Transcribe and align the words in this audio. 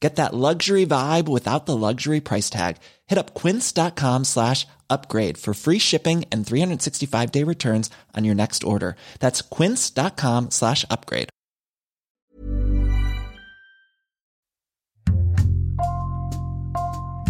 Get 0.00 0.16
that 0.16 0.34
luxury 0.34 0.84
vibe 0.84 1.26
without 1.26 1.64
the 1.64 1.76
luxury 1.76 2.20
price 2.20 2.50
tag. 2.50 2.76
Hit 3.06 3.18
up 3.18 3.34
quince.com 3.34 4.24
slash 4.24 4.66
upgrade 4.90 5.38
for 5.38 5.54
free 5.54 5.78
shipping 5.78 6.24
and 6.30 6.46
365 6.46 7.32
day 7.32 7.44
returns 7.44 7.88
on 8.14 8.24
your 8.24 8.34
next 8.34 8.62
order. 8.62 8.96
That's 9.20 9.40
quince.com 9.40 10.50
slash 10.50 10.84
upgrade. 10.90 11.30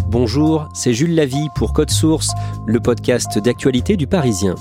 Bonjour, 0.09 0.69
c'est 0.73 0.93
Jules 0.93 1.13
Lavie 1.13 1.49
pour 1.55 1.73
Code 1.73 1.91
Source, 1.91 2.31
le 2.65 2.79
podcast 2.79 3.37
d'actualité 3.39 3.97
du 3.97 4.07
Parisien. 4.07 4.55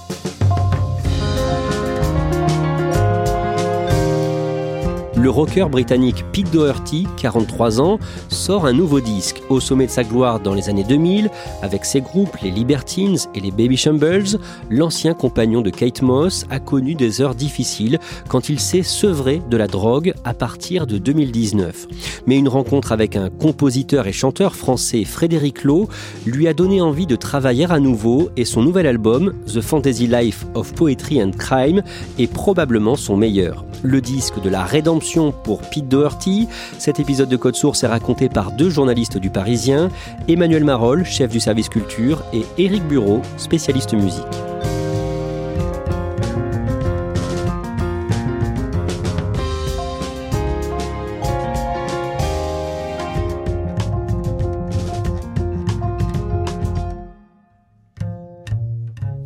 Le 5.27 5.31
rocker 5.31 5.69
britannique 5.69 6.25
Pete 6.31 6.53
Doherty, 6.53 7.05
43 7.17 7.81
ans, 7.81 7.99
sort 8.29 8.65
un 8.65 8.73
nouveau 8.73 9.01
disque 9.01 9.43
au 9.49 9.59
sommet 9.59 9.87
de 9.87 9.91
sa 9.91 10.05
gloire 10.05 10.39
dans 10.39 10.55
les 10.55 10.69
années 10.69 10.85
2000 10.85 11.31
avec 11.63 11.85
ses 11.85 12.01
groupes 12.01 12.37
les 12.45 12.53
Libertines 12.53 13.17
et 13.35 13.41
les 13.41 13.51
Baby 13.51 13.77
Shambles. 13.77 14.39
L'ancien 14.71 15.15
compagnon 15.15 15.63
de 15.63 15.71
Kate 15.71 16.01
Moss 16.01 16.47
a 16.49 16.61
connu 16.61 16.95
des 16.95 17.21
heures 17.21 17.35
difficiles 17.35 17.99
quand 18.29 18.51
il 18.51 18.61
s'est 18.61 18.85
sevré 18.85 19.43
de 19.51 19.57
la 19.57 19.67
drogue 19.67 20.15
à 20.23 20.33
partir 20.33 20.87
de 20.87 20.97
2019. 20.97 21.89
Mais 22.29 22.39
une 22.39 22.49
rencontre 22.49 22.93
avec 22.93 23.17
un 23.17 23.29
compositeur 23.29 24.07
et 24.07 24.13
chanteur 24.13 24.55
français 24.55 25.03
Frédéric 25.03 25.65
Lowe 25.65 25.89
lui 26.25 26.47
a 26.47 26.55
donné 26.55 26.81
envie 26.81 27.07
de 27.07 27.17
travailler 27.17 27.67
à 27.69 27.81
nouveau 27.81 28.31
et 28.37 28.45
son 28.45 28.63
nouvel 28.63 28.87
album 28.87 29.33
The 29.53 29.61
Fantasy 29.61 30.07
Life 30.07 30.47
of 30.55 30.73
Poetry 30.73 31.21
and 31.21 31.33
Crime 31.37 31.83
est 32.17 32.33
probablement 32.33 32.95
son 32.95 33.17
meilleur. 33.17 33.65
Le 33.83 34.01
disque 34.01 34.41
de 34.41 34.49
la 34.49 34.63
rédemption 34.65 35.16
pour 35.42 35.61
Pete 35.61 35.89
Doherty. 35.89 36.48
Cet 36.78 37.00
épisode 37.00 37.28
de 37.28 37.36
Code 37.36 37.56
Source 37.56 37.84
est 37.84 37.89
raconté 37.89 38.28
par 38.28 38.53
deux 38.53 38.70
journalistes 38.70 39.19
du 39.19 39.31
Parisien, 39.31 39.91
Emmanuel 40.28 40.64
Marolles, 40.64 41.05
chef 41.05 41.31
du 41.31 41.41
service 41.41 41.69
culture, 41.69 42.23
et 42.33 42.45
Éric 42.58 42.86
Bureau, 42.86 43.23
spécialiste 43.36 43.95
musique. 43.95 44.25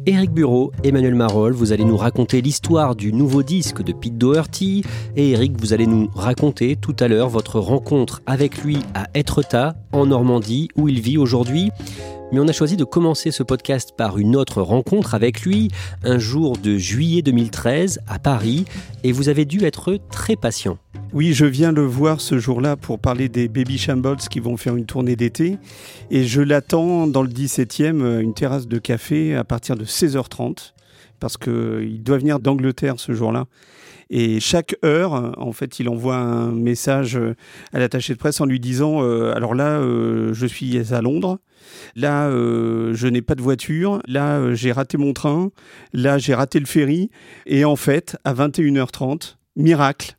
Éric 0.07 0.31
Bureau, 0.33 0.73
Emmanuel 0.83 1.15
Marolles, 1.15 1.53
vous 1.53 1.73
allez 1.73 1.85
nous 1.85 1.97
raconter 1.97 2.41
l'histoire 2.41 2.97
du 2.97 3.13
nouveau 3.13 3.43
disque 3.43 3.83
de 3.83 3.93
Pete 3.93 4.17
Doherty. 4.17 4.83
Et 5.15 5.33
Éric, 5.33 5.61
vous 5.61 5.75
allez 5.75 5.87
nous 5.87 6.09
raconter 6.15 6.77
tout 6.77 6.97
à 7.01 7.09
l'heure 7.09 7.29
votre 7.29 7.61
rencontre 7.61 8.23
avec 8.25 8.65
lui 8.65 8.79
à 8.95 9.09
Etretat, 9.15 9.75
en 9.93 10.07
Normandie, 10.07 10.69
où 10.75 10.89
il 10.89 11.01
vit 11.01 11.19
aujourd'hui. 11.19 11.71
Mais 12.33 12.39
on 12.39 12.47
a 12.47 12.53
choisi 12.53 12.77
de 12.77 12.85
commencer 12.85 13.33
ce 13.33 13.43
podcast 13.43 13.93
par 13.97 14.17
une 14.17 14.37
autre 14.37 14.63
rencontre 14.63 15.17
avec 15.17 15.43
lui, 15.43 15.69
un 16.05 16.19
jour 16.19 16.57
de 16.57 16.79
juillet 16.79 17.23
2013 17.23 17.99
à 18.07 18.21
Paris, 18.21 18.67
et 19.03 19.11
vous 19.11 19.29
avez 19.29 19.45
dû 19.45 19.65
être 19.65 19.99
très 20.13 20.37
patient. 20.37 20.79
Oui, 21.13 21.33
je 21.33 21.45
viens 21.45 21.73
le 21.73 21.83
voir 21.83 22.21
ce 22.21 22.39
jour-là 22.39 22.77
pour 22.77 23.01
parler 23.01 23.29
des 23.29 23.49
Baby 23.49 23.79
Shambles 23.79 24.19
qui 24.31 24.39
vont 24.39 24.57
faire 24.57 24.77
une 24.77 24.87
tournée 24.87 25.17
d'été. 25.17 25.59
Et 26.13 26.23
je 26.23 26.41
l'attends 26.41 27.09
dans 27.09 27.23
le 27.23 27.29
17e, 27.29 28.21
une 28.21 28.33
terrasse 28.33 28.69
de 28.69 28.79
café, 28.79 29.35
à 29.35 29.43
partir 29.43 29.75
de 29.77 29.85
16h30, 29.85 30.75
parce 31.19 31.37
qu'il 31.37 32.01
doit 32.05 32.19
venir 32.19 32.39
d'Angleterre 32.39 32.95
ce 32.99 33.13
jour-là. 33.13 33.47
Et 34.09 34.39
chaque 34.39 34.77
heure, 34.85 35.35
en 35.37 35.51
fait, 35.51 35.81
il 35.81 35.89
envoie 35.89 36.17
un 36.17 36.53
message 36.53 37.19
à 37.73 37.81
l'attaché 37.81 38.13
de 38.13 38.19
presse 38.19 38.41
en 38.41 38.47
lui 38.47 38.61
disant 38.61 39.03
euh, 39.03 39.33
Alors 39.35 39.55
là, 39.55 39.81
euh, 39.81 40.33
je 40.33 40.47
suis 40.47 40.93
à 40.95 41.01
Londres. 41.01 41.41
Là, 41.97 42.29
euh, 42.29 42.95
je 42.95 43.07
n'ai 43.07 43.23
pas 43.23 43.35
de 43.35 43.43
voiture. 43.43 44.01
Là, 44.07 44.39
euh, 44.39 44.55
j'ai 44.55 44.73
raté 44.73 44.99
mon 44.99 45.13
train. 45.13 45.51
Là, 45.93 46.19
j'ai 46.19 46.35
raté 46.35 46.61
le 46.61 46.67
ferry. 46.67 47.11
Et 47.47 47.65
en 47.65 47.77
fait, 47.77 48.17
à 48.25 48.35
21h30, 48.35 49.37
miracle, 49.57 50.17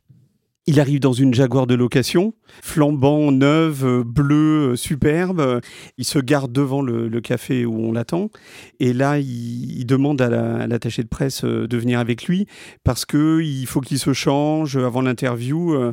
il 0.68 0.78
arrive 0.78 1.00
dans 1.00 1.12
une 1.12 1.34
Jaguar 1.34 1.66
de 1.66 1.74
location, 1.74 2.34
flambant, 2.62 3.32
neuve, 3.32 3.84
euh, 3.84 4.04
bleue, 4.04 4.76
superbe. 4.76 5.60
Il 5.98 6.04
se 6.04 6.20
garde 6.20 6.52
devant 6.52 6.82
le, 6.82 7.20
café 7.20 7.66
où 7.66 7.74
on 7.74 7.92
l'attend. 7.92 8.30
Et 8.78 8.92
là, 8.92 9.18
il, 9.18 9.84
demande 9.86 10.20
à 10.20 10.28
la- 10.30 10.58
à 10.58 10.66
l'attaché 10.68 11.02
de 11.02 11.08
presse 11.08 11.44
de 11.44 11.76
venir 11.76 11.98
avec 11.98 12.24
lui 12.24 12.46
parce 12.84 13.04
qu'il 13.04 13.66
faut 13.66 13.80
qu'il 13.80 13.98
se 13.98 14.12
change 14.12 14.76
avant 14.76 15.02
l'interview. 15.02 15.92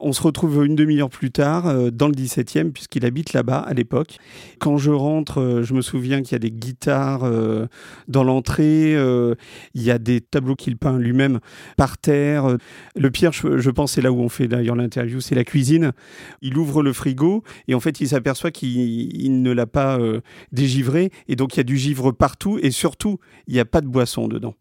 On 0.00 0.12
se 0.12 0.22
retrouve 0.22 0.64
une 0.64 0.76
demi-heure 0.76 1.10
plus 1.10 1.30
tard 1.32 1.66
euh, 1.66 1.90
dans 1.90 2.06
le 2.06 2.14
17e, 2.14 2.70
puisqu'il 2.70 3.04
habite 3.04 3.32
là-bas 3.32 3.58
à 3.58 3.74
l'époque. 3.74 4.18
Quand 4.60 4.76
je 4.76 4.90
rentre, 4.90 5.40
euh, 5.40 5.62
je 5.62 5.74
me 5.74 5.80
souviens 5.80 6.22
qu'il 6.22 6.32
y 6.32 6.36
a 6.36 6.38
des 6.38 6.52
guitares 6.52 7.24
euh, 7.24 7.66
dans 8.06 8.22
l'entrée, 8.22 8.92
il 8.92 9.82
y 9.82 9.90
a 9.90 9.98
des 9.98 10.20
tableaux 10.20 10.54
qu'il 10.54 10.76
peint 10.76 10.98
lui-même 10.98 11.40
par 11.76 11.98
terre. 11.98 12.56
Le 12.96 13.10
pire, 13.10 13.32
je, 13.32 13.58
je 13.58 13.70
pense, 13.70 13.92
c'est 13.92 14.00
là 14.00 14.12
où 14.12 14.20
on 14.20 14.28
fait 14.28 14.48
d'ailleurs 14.48 14.76
l'interview, 14.76 15.20
c'est 15.20 15.34
la 15.34 15.44
cuisine. 15.44 15.92
Il 16.42 16.56
ouvre 16.58 16.82
le 16.82 16.92
frigo 16.92 17.42
et 17.66 17.74
en 17.74 17.80
fait, 17.80 18.00
il 18.00 18.08
s'aperçoit 18.08 18.50
qu'il 18.50 18.68
il 18.68 19.42
ne 19.42 19.52
l'a 19.52 19.66
pas 19.66 19.98
dégivré. 20.52 21.10
Et 21.28 21.36
donc, 21.36 21.54
il 21.54 21.58
y 21.58 21.60
a 21.60 21.64
du 21.64 21.76
givre 21.76 22.12
partout 22.12 22.58
et 22.62 22.70
surtout, 22.70 23.18
il 23.46 23.54
n'y 23.54 23.60
a 23.60 23.64
pas 23.64 23.80
de 23.80 23.88
boisson 23.88 24.28
dedans. 24.28 24.54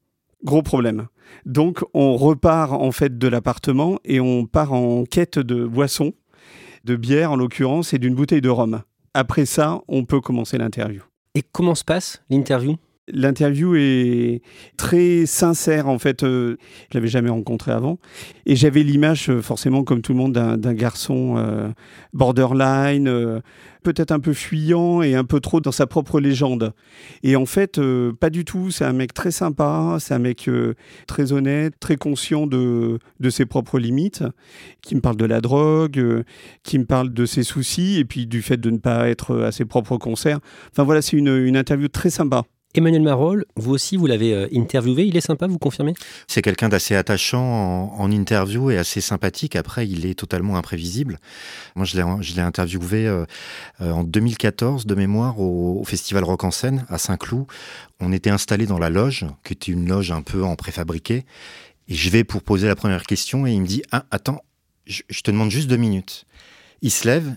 Gros 0.47 0.61
problème. 0.61 1.07
Donc, 1.45 1.83
on 1.93 2.15
repart 2.15 2.71
en 2.71 2.93
fait 2.93 3.17
de 3.17 3.27
l'appartement 3.27 3.99
et 4.05 4.21
on 4.21 4.45
part 4.45 4.71
en 4.71 5.03
quête 5.03 5.39
de 5.39 5.65
boissons, 5.65 6.13
de 6.85 6.95
bière 6.95 7.33
en 7.33 7.35
l'occurrence, 7.35 7.93
et 7.93 7.99
d'une 7.99 8.15
bouteille 8.15 8.39
de 8.39 8.47
rhum. 8.47 8.81
Après 9.13 9.45
ça, 9.45 9.81
on 9.89 10.05
peut 10.05 10.21
commencer 10.21 10.57
l'interview. 10.57 11.01
Et 11.35 11.41
comment 11.41 11.75
se 11.75 11.83
passe 11.83 12.23
l'interview? 12.29 12.77
L'interview 13.09 13.75
est 13.75 14.41
très 14.75 15.25
sincère 15.25 15.87
en 15.87 15.97
fait. 15.97 16.23
Euh, 16.23 16.57
je 16.91 16.97
l'avais 16.97 17.07
jamais 17.07 17.29
rencontré 17.29 17.71
avant 17.71 17.99
et 18.45 18.55
j'avais 18.55 18.83
l'image 18.83 19.29
euh, 19.29 19.41
forcément 19.41 19.83
comme 19.83 20.01
tout 20.01 20.13
le 20.13 20.17
monde 20.17 20.33
d'un 20.33 20.73
garçon 20.73 21.35
euh, 21.37 21.69
borderline, 22.13 23.09
euh, 23.09 23.41
peut-être 23.83 24.11
un 24.11 24.19
peu 24.19 24.33
fuyant 24.33 25.01
et 25.01 25.15
un 25.15 25.25
peu 25.25 25.41
trop 25.41 25.59
dans 25.59 25.71
sa 25.71 25.85
propre 25.85 26.19
légende. 26.19 26.73
Et 27.23 27.35
en 27.35 27.45
fait, 27.45 27.79
pas 28.19 28.29
du 28.29 28.43
tout. 28.43 28.71
C'est 28.71 28.83
un 28.83 28.93
mec 28.93 29.13
très 29.13 29.31
sympa, 29.31 29.97
c'est 29.99 30.13
un 30.13 30.19
mec 30.19 30.49
très 31.07 31.31
honnête, 31.31 31.73
très 31.79 31.95
conscient 31.95 32.47
de, 32.47 32.99
ses 33.29 33.45
propres 33.45 33.79
limites, 33.79 34.23
qui 34.81 34.95
me 34.95 35.01
parle 35.01 35.15
de 35.15 35.25
la 35.25 35.39
drogue, 35.39 36.23
qui 36.63 36.79
me 36.79 36.85
parle 36.85 37.13
de 37.13 37.25
ses 37.25 37.43
soucis 37.43 37.97
et 37.97 38.05
puis 38.05 38.27
du 38.27 38.41
fait 38.41 38.57
de 38.57 38.69
ne 38.69 38.77
pas 38.77 39.07
être 39.07 39.37
à 39.37 39.51
ses 39.53 39.63
propres 39.63 39.97
concerts. 39.97 40.39
Enfin 40.71 40.83
voilà, 40.83 41.01
c'est 41.01 41.15
une 41.15 41.55
interview 41.55 41.87
très 41.87 42.09
sympa. 42.09 42.43
Emmanuel 42.77 43.01
Marolles, 43.01 43.45
vous 43.55 43.71
aussi, 43.71 43.97
vous 43.97 44.05
l'avez 44.05 44.33
euh, 44.33 44.47
interviewé. 44.53 45.05
Il 45.05 45.17
est 45.17 45.21
sympa, 45.21 45.47
vous 45.47 45.57
confirmez? 45.57 45.95
C'est 46.27 46.43
quelqu'un 46.43 46.69
d'assez 46.69 46.95
attachant 46.95 47.91
en, 47.97 48.11
interview 48.11 48.69
et 48.69 48.77
assez 48.77 49.01
sympathique. 49.01 49.55
Après, 49.55 49.87
il 49.87 50.05
est 50.05 50.13
totalement 50.13 50.57
imprévisible. 50.57 51.19
Moi, 51.75 51.85
je 51.85 51.95
l'ai, 51.97 52.41
interviewé 52.41 53.07
euh, 53.07 53.25
euh, 53.81 53.91
en 53.91 54.03
2014 54.03 54.85
de 54.85 54.95
mémoire 54.95 55.39
au, 55.39 55.83
Festival 55.85 56.23
Rock 56.23 56.43
en 56.43 56.51
Seine 56.51 56.85
à 56.89 56.99
Saint-Cloud. 56.99 57.47
On 57.99 58.13
était 58.13 58.29
installé 58.29 58.67
dans 58.67 58.77
la 58.77 58.91
loge, 58.91 59.25
qui 59.43 59.53
était 59.53 59.71
une 59.71 59.89
loge 59.89 60.11
un 60.11 60.21
peu 60.21 60.43
en 60.43 60.55
préfabriqué. 60.55 61.25
Et 61.87 61.95
je 61.95 62.09
vais 62.11 62.23
pour 62.23 62.43
poser 62.43 62.67
la 62.67 62.75
première 62.75 63.03
question 63.03 63.47
et 63.47 63.53
il 63.53 63.61
me 63.61 63.67
dit 63.67 63.81
Ah, 63.91 64.05
attends, 64.11 64.43
je, 64.85 65.01
je 65.09 65.21
te 65.21 65.31
demande 65.31 65.49
juste 65.49 65.67
deux 65.67 65.77
minutes. 65.77 66.25
Il 66.83 66.91
se 66.91 67.07
lève, 67.07 67.35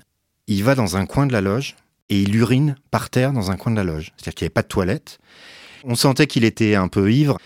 il 0.48 0.62
va 0.64 0.74
dans 0.74 0.96
un 0.96 1.06
coin 1.06 1.26
de 1.26 1.32
la 1.32 1.40
loge 1.40 1.76
et 2.10 2.20
il 2.20 2.36
urine 2.36 2.76
par 2.90 3.08
terre 3.08 3.32
dans 3.32 3.50
un 3.50 3.56
coin 3.56 3.72
de 3.72 3.76
la 3.76 3.84
loge. 3.84 4.12
C'est-à-dire 4.16 4.34
qu'il 4.34 4.44
n'y 4.44 4.48
avait 4.48 4.54
pas 4.54 4.62
de 4.62 4.68
toilette. 4.68 5.20
On 5.84 5.94
sentait 5.94 6.26
qu'il 6.26 6.44
était 6.44 6.74
un 6.74 6.88
peu 6.88 7.10
ivre. 7.10 7.38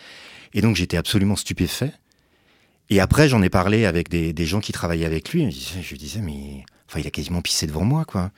Et 0.55 0.63
donc 0.63 0.75
j'étais 0.75 0.97
absolument 0.97 1.37
stupéfait. 1.37 1.93
Et 2.91 3.01
après, 3.01 3.29
j'en 3.29 3.43
ai 3.43 3.51
parlé 3.51 3.87
avec 3.87 4.09
des, 4.09 4.47
gens 4.47 4.61
qui 4.61 4.73
travaillaient 4.73 5.07
avec 5.07 5.31
lui. 5.33 5.51
Je 5.51 5.89
lui 5.89 5.99
disais, 5.99 6.21
mais 6.21 6.65
enfin, 6.89 7.01
il 7.01 7.07
a 7.07 7.11
quasiment 7.11 7.41
pissé 7.41 7.67
devant 7.67 7.85
moi, 7.85 8.05
quoi. 8.05 8.31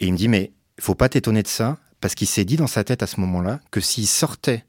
Et 0.00 0.06
il 0.06 0.12
me 0.12 0.18
dit, 0.18 0.28
mais 0.28 0.52
faut 0.80 0.94
pas 0.94 1.08
t'étonner 1.08 1.42
de 1.42 1.48
ça, 1.48 1.78
parce 2.00 2.14
qu'il 2.14 2.26
s'est 2.26 2.44
dit 2.44 2.56
dans 2.56 2.66
sa 2.66 2.84
tête 2.84 3.02
à 3.02 3.06
ce 3.06 3.20
moment-là 3.20 3.60
que 3.70 3.80
s'il 3.80 4.06
sortait 4.06 4.64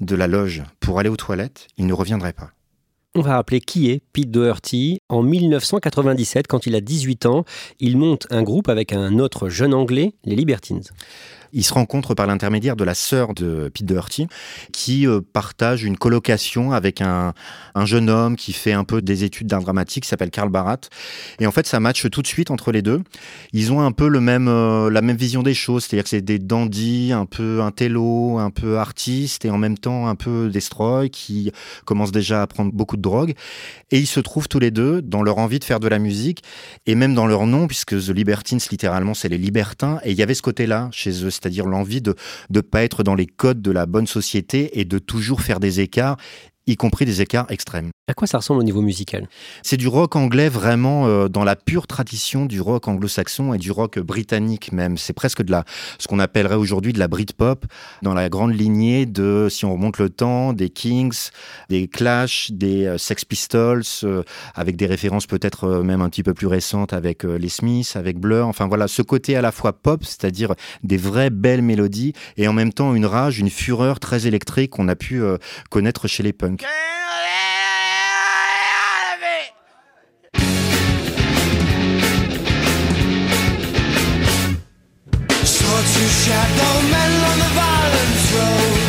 de 0.00 0.14
la 0.14 0.28
loge 0.28 0.62
pour 0.80 0.98
aller 0.98 1.08
aux 1.08 1.16
toilettes, 1.16 1.66
il 1.76 1.86
ne 1.86 1.92
reviendrait 1.92 2.32
pas. 2.32 2.53
On 3.16 3.20
va 3.20 3.36
rappeler 3.36 3.60
qui 3.60 3.90
est 3.90 4.02
Pete 4.12 4.32
Doherty. 4.32 4.98
En 5.08 5.22
1997, 5.22 6.48
quand 6.48 6.66
il 6.66 6.74
a 6.74 6.80
18 6.80 7.26
ans, 7.26 7.44
il 7.78 7.96
monte 7.96 8.26
un 8.30 8.42
groupe 8.42 8.68
avec 8.68 8.92
un 8.92 9.20
autre 9.20 9.48
jeune 9.48 9.72
anglais, 9.72 10.14
les 10.24 10.34
Libertines. 10.34 10.82
Il 11.54 11.62
se 11.62 11.72
rencontre 11.72 12.14
par 12.14 12.26
l'intermédiaire 12.26 12.74
de 12.74 12.82
la 12.82 12.94
sœur 12.94 13.32
de 13.32 13.70
Pete 13.72 13.86
Doherty, 13.86 14.26
qui 14.72 15.06
euh, 15.06 15.20
partage 15.32 15.84
une 15.84 15.96
colocation 15.96 16.72
avec 16.72 17.00
un, 17.00 17.32
jeune 17.84 18.10
homme 18.10 18.34
qui 18.34 18.52
fait 18.52 18.72
un 18.72 18.82
peu 18.82 19.00
des 19.00 19.22
études 19.22 19.46
d'art 19.46 19.60
dramatique, 19.60 20.02
qui 20.02 20.08
s'appelle 20.08 20.30
Karl 20.30 20.48
Barat. 20.48 20.80
Et 21.38 21.46
en 21.46 21.52
fait, 21.52 21.66
ça 21.66 21.78
matche 21.78 22.10
tout 22.10 22.22
de 22.22 22.26
suite 22.26 22.50
entre 22.50 22.72
les 22.72 22.82
deux. 22.82 23.02
Ils 23.52 23.72
ont 23.72 23.80
un 23.80 23.92
peu 23.92 24.08
le 24.08 24.20
même, 24.20 24.48
euh, 24.48 24.90
la 24.90 25.00
même 25.00 25.16
vision 25.16 25.44
des 25.44 25.54
choses, 25.54 25.84
c'est-à-dire 25.84 26.02
que 26.02 26.10
c'est 26.10 26.22
des 26.22 26.40
dandys, 26.40 27.12
un 27.12 27.26
peu 27.26 27.62
intello, 27.62 28.38
un 28.38 28.50
peu 28.50 28.78
artistes, 28.78 29.44
et 29.44 29.50
en 29.50 29.58
même 29.58 29.78
temps 29.78 30.08
un 30.08 30.16
peu 30.16 30.50
destroy, 30.50 31.08
qui 31.08 31.52
commencent 31.84 32.12
déjà 32.12 32.42
à 32.42 32.46
prendre 32.48 32.72
beaucoup 32.72 32.96
de 32.96 33.02
drogue. 33.02 33.34
Et 33.92 34.00
ils 34.00 34.06
se 34.06 34.18
trouvent 34.18 34.48
tous 34.48 34.58
les 34.58 34.72
deux 34.72 35.02
dans 35.02 35.22
leur 35.22 35.38
envie 35.38 35.60
de 35.60 35.64
faire 35.64 35.78
de 35.78 35.86
la 35.86 36.00
musique, 36.00 36.42
et 36.86 36.96
même 36.96 37.14
dans 37.14 37.28
leur 37.28 37.46
nom, 37.46 37.68
puisque 37.68 37.96
The 37.96 38.10
Libertines, 38.10 38.58
littéralement, 38.72 39.14
c'est 39.14 39.28
les 39.28 39.38
libertins. 39.38 40.00
Et 40.04 40.10
il 40.10 40.18
y 40.18 40.22
avait 40.22 40.34
ce 40.34 40.42
côté-là 40.42 40.88
chez 40.90 41.24
eux, 41.24 41.30
c'est-à-dire 41.44 41.66
l'envie 41.66 42.00
de 42.00 42.14
ne 42.50 42.60
pas 42.60 42.82
être 42.84 43.02
dans 43.02 43.14
les 43.14 43.26
codes 43.26 43.60
de 43.60 43.70
la 43.70 43.84
bonne 43.84 44.06
société 44.06 44.80
et 44.80 44.86
de 44.86 44.98
toujours 44.98 45.42
faire 45.42 45.60
des 45.60 45.80
écarts 45.80 46.16
y 46.66 46.76
compris 46.76 47.04
des 47.04 47.20
écarts 47.20 47.46
extrêmes. 47.50 47.90
À 48.06 48.12
quoi 48.12 48.26
ça 48.26 48.36
ressemble 48.36 48.60
au 48.60 48.64
niveau 48.64 48.82
musical? 48.82 49.30
C'est 49.62 49.78
du 49.78 49.88
rock 49.88 50.14
anglais 50.14 50.50
vraiment 50.50 51.06
euh, 51.06 51.28
dans 51.28 51.42
la 51.42 51.56
pure 51.56 51.86
tradition 51.86 52.44
du 52.44 52.60
rock 52.60 52.86
anglo-saxon 52.86 53.54
et 53.54 53.58
du 53.58 53.70
rock 53.70 53.98
britannique 53.98 54.72
même. 54.72 54.98
C'est 54.98 55.14
presque 55.14 55.42
de 55.42 55.50
la, 55.50 55.64
ce 55.98 56.06
qu'on 56.06 56.18
appellerait 56.18 56.56
aujourd'hui 56.56 56.92
de 56.92 56.98
la 56.98 57.08
Britpop, 57.08 57.64
dans 58.02 58.12
la 58.12 58.28
grande 58.28 58.54
lignée 58.54 59.06
de, 59.06 59.48
si 59.50 59.64
on 59.64 59.72
remonte 59.72 59.96
le 59.96 60.10
temps, 60.10 60.52
des 60.52 60.68
Kings, 60.68 61.30
des 61.70 61.88
Clash, 61.88 62.50
des 62.50 62.84
euh, 62.84 62.98
Sex 62.98 63.24
Pistols, 63.24 63.84
euh, 64.02 64.22
avec 64.54 64.76
des 64.76 64.84
références 64.84 65.26
peut-être 65.26 65.82
même 65.82 66.02
un 66.02 66.10
petit 66.10 66.22
peu 66.22 66.34
plus 66.34 66.46
récentes 66.46 66.92
avec 66.92 67.24
les 67.24 67.48
Smiths, 67.48 67.96
avec 67.96 68.18
Blur. 68.18 68.46
Enfin 68.46 68.68
voilà, 68.68 68.86
ce 68.86 69.00
côté 69.00 69.34
à 69.34 69.40
la 69.40 69.50
fois 69.50 69.72
pop, 69.72 70.04
c'est-à-dire 70.04 70.52
des 70.82 70.98
vraies 70.98 71.30
belles 71.30 71.62
mélodies, 71.62 72.12
et 72.36 72.48
en 72.48 72.52
même 72.52 72.74
temps 72.74 72.94
une 72.94 73.06
rage, 73.06 73.38
une 73.38 73.48
fureur 73.48 73.98
très 73.98 74.26
électrique 74.26 74.72
qu'on 74.72 74.88
a 74.88 74.94
pu 74.94 75.22
connaître 75.70 76.06
chez 76.06 76.22
les 76.22 76.34
punks. 76.34 76.66
Shadow 86.22 86.74
men 86.94 87.12
on 87.30 87.36
the 87.42 87.50
violence 87.58 88.26
road. 88.38 88.82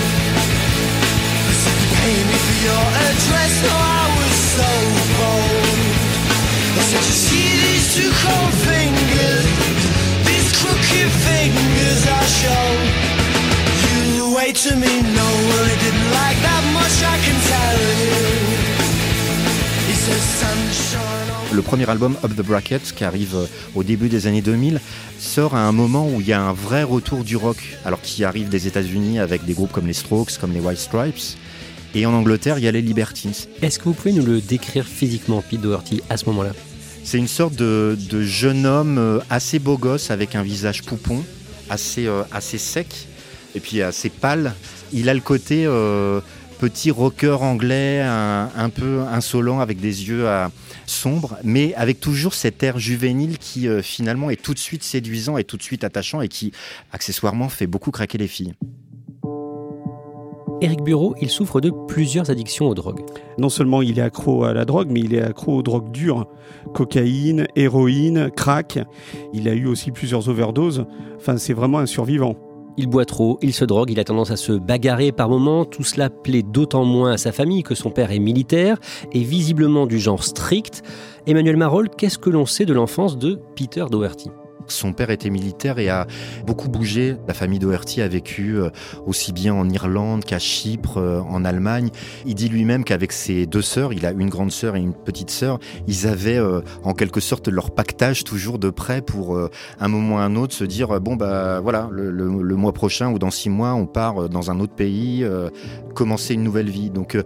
Pay 1.97 2.17
me 2.29 2.37
for 2.45 2.57
your 2.69 2.85
address, 3.09 3.53
no, 3.65 3.73
I 3.73 4.05
was 4.19 4.35
so 4.57 4.71
bold. 5.17 5.79
I 6.77 6.83
said, 6.85 7.03
you 7.09 7.17
see 7.27 7.49
these 7.65 7.87
two 7.97 8.11
cold 8.21 8.53
fingers, 8.69 9.45
these 10.29 10.47
crooked 10.59 11.09
fingers 11.25 12.01
I 12.05 12.23
show. 12.41 12.67
You 14.13 14.25
wait 14.37 14.55
to 14.69 14.75
me, 14.75 14.93
no, 15.01 15.27
well, 15.49 15.65
it 15.73 15.79
didn't 15.81 16.09
like 16.21 16.37
that 16.45 16.63
much, 16.77 16.95
I 17.01 17.17
can 17.25 17.37
tell 17.51 17.94
le 21.55 21.61
premier 21.61 21.89
album 21.89 22.17
Up 22.23 22.35
the 22.35 22.41
Brackets, 22.41 22.91
qui 22.93 23.05
arrive 23.05 23.33
euh, 23.35 23.45
au 23.75 23.83
début 23.83 24.09
des 24.09 24.27
années 24.27 24.41
2000, 24.41 24.81
sort 25.19 25.55
à 25.55 25.61
un 25.61 25.71
moment 25.71 26.09
où 26.09 26.19
il 26.19 26.27
y 26.27 26.33
a 26.33 26.41
un 26.41 26.51
vrai 26.51 26.83
retour 26.83 27.23
du 27.23 27.37
rock, 27.37 27.57
alors 27.85 28.01
qu'il 28.01 28.25
arrive 28.25 28.49
des 28.49 28.67
États-Unis 28.67 29.19
avec 29.19 29.45
des 29.45 29.53
groupes 29.53 29.71
comme 29.71 29.87
les 29.87 29.93
Strokes, 29.93 30.37
comme 30.39 30.51
les 30.51 30.59
White 30.59 30.79
Stripes. 30.79 31.37
Et 31.93 32.05
en 32.05 32.13
Angleterre, 32.13 32.57
il 32.57 32.65
y 32.65 32.67
a 32.67 32.71
les 32.71 32.81
Libertines. 32.81 33.31
Est-ce 33.61 33.79
que 33.79 33.85
vous 33.85 33.93
pouvez 33.93 34.11
nous 34.11 34.25
le 34.25 34.41
décrire 34.41 34.85
physiquement, 34.85 35.41
Pete 35.49 35.61
Doherty, 35.61 36.01
à 36.09 36.17
ce 36.17 36.25
moment-là? 36.25 36.51
C'est 37.05 37.17
une 37.17 37.29
sorte 37.29 37.55
de, 37.55 37.95
jeune 38.21 38.65
homme 38.65 38.97
euh, 38.97 39.19
assez 39.29 39.59
beau 39.59 39.77
gosse, 39.77 40.11
avec 40.11 40.35
un 40.35 40.43
visage 40.43 40.83
poupon, 40.83 41.23
assez, 41.69 42.05
euh, 42.05 42.23
assez 42.33 42.57
sec, 42.57 43.07
et 43.55 43.61
puis 43.61 43.81
assez 43.81 44.09
pâle. 44.09 44.53
Il 44.91 45.07
a 45.07 45.13
le 45.13 45.21
côté 45.21 45.65
petit 46.59 46.91
rocker 46.91 47.41
anglais, 47.41 48.01
un, 48.01 48.69
peu 48.69 49.01
insolent, 49.09 49.61
avec 49.61 49.79
des 49.79 50.09
yeux 50.09 50.27
à, 50.27 50.51
sombre, 50.89 51.37
mais 51.43 51.73
avec 51.75 51.99
toujours 51.99 52.33
cet 52.33 52.63
air 52.63 52.79
juvénile 52.79 53.37
qui 53.37 53.67
euh, 53.67 53.81
finalement 53.81 54.29
est 54.29 54.41
tout 54.41 54.53
de 54.53 54.59
suite 54.59 54.83
séduisant 54.83 55.37
et 55.37 55.43
tout 55.43 55.57
de 55.57 55.63
suite 55.63 55.83
attachant 55.83 56.21
et 56.21 56.27
qui 56.27 56.51
accessoirement 56.91 57.49
fait 57.49 57.67
beaucoup 57.67 57.91
craquer 57.91 58.17
les 58.17 58.27
filles. 58.27 58.53
Éric 60.61 60.81
Bureau, 60.81 61.15
il 61.21 61.29
souffre 61.29 61.59
de 61.59 61.69
plusieurs 61.69 62.29
addictions 62.29 62.69
aux 62.69 62.73
drogues. 62.73 63.01
Non 63.37 63.49
seulement 63.49 63.81
il 63.81 63.99
est 63.99 64.01
accro 64.01 64.45
à 64.45 64.53
la 64.53 64.63
drogue, 64.63 64.87
mais 64.89 65.01
il 65.01 65.13
est 65.13 65.21
accro 65.21 65.57
aux 65.57 65.61
drogues 65.61 65.91
dures. 65.91 66.27
Cocaïne, 66.73 67.45
héroïne, 67.55 68.31
crack. 68.31 68.79
Il 69.33 69.49
a 69.49 69.53
eu 69.53 69.65
aussi 69.65 69.91
plusieurs 69.91 70.29
overdoses. 70.29 70.85
Enfin, 71.17 71.37
c'est 71.37 71.53
vraiment 71.53 71.79
un 71.79 71.85
survivant. 71.85 72.35
Il 72.77 72.87
boit 72.87 73.05
trop, 73.05 73.39
il 73.41 73.53
se 73.53 73.63
drogue, 73.63 73.89
il 73.89 73.99
a 73.99 74.03
tendance 74.03 74.31
à 74.31 74.35
se 74.35 74.51
bagarrer 74.51 75.11
par 75.11 75.29
moments. 75.29 75.65
Tout 75.65 75.83
cela 75.83 76.09
plaît 76.09 76.43
d'autant 76.43 76.83
moins 76.83 77.13
à 77.13 77.17
sa 77.17 77.31
famille 77.31 77.63
que 77.63 77.75
son 77.75 77.89
père 77.89 78.11
est 78.11 78.19
militaire 78.19 78.77
et 79.13 79.21
visiblement 79.21 79.85
du 79.85 79.99
genre 79.99 80.23
strict. 80.23 80.83
Emmanuel 81.25 81.57
Marolles, 81.57 81.89
qu'est-ce 81.89 82.17
que 82.17 82.29
l'on 82.29 82.45
sait 82.45 82.65
de 82.65 82.73
l'enfance 82.73 83.17
de 83.17 83.39
Peter 83.55 83.85
Doherty? 83.89 84.29
Son 84.67 84.93
père 84.93 85.09
était 85.09 85.29
militaire 85.29 85.79
et 85.79 85.89
a 85.89 86.07
beaucoup 86.45 86.69
bougé. 86.69 87.15
La 87.27 87.33
famille 87.33 87.59
Doherty 87.59 88.01
a 88.01 88.07
vécu 88.07 88.57
euh, 88.57 88.69
aussi 89.05 89.33
bien 89.33 89.53
en 89.53 89.69
Irlande 89.69 90.25
qu'à 90.25 90.39
Chypre, 90.39 90.97
euh, 90.97 91.21
en 91.21 91.45
Allemagne. 91.45 91.89
Il 92.25 92.35
dit 92.35 92.49
lui-même 92.49 92.83
qu'avec 92.83 93.11
ses 93.11 93.45
deux 93.45 93.61
sœurs, 93.61 93.93
il 93.93 94.05
a 94.05 94.11
une 94.11 94.29
grande 94.29 94.51
sœur 94.51 94.75
et 94.75 94.79
une 94.79 94.93
petite 94.93 95.29
sœur, 95.29 95.59
ils 95.87 96.07
avaient 96.07 96.37
euh, 96.37 96.61
en 96.83 96.93
quelque 96.93 97.19
sorte 97.19 97.47
leur 97.47 97.71
pactage 97.71 98.23
toujours 98.23 98.59
de 98.59 98.69
près 98.69 99.01
pour 99.01 99.37
un 99.79 99.87
moment 99.87 100.15
ou 100.15 100.17
un 100.17 100.35
autre 100.35 100.53
se 100.53 100.63
dire 100.63 100.99
bon 100.99 101.15
bah 101.15 101.59
voilà 101.59 101.89
le, 101.91 102.55
mois 102.55 102.73
prochain 102.73 103.11
ou 103.11 103.19
dans 103.19 103.31
six 103.31 103.49
mois 103.49 103.73
on 103.73 103.85
part 103.85 104.29
dans 104.29 104.51
un 104.51 104.59
autre 104.59 104.73
pays, 104.73 105.25
commencer 105.93 106.33
une 106.33 106.43
nouvelle 106.43 106.69
vie. 106.69 106.89
Donc 106.89 107.17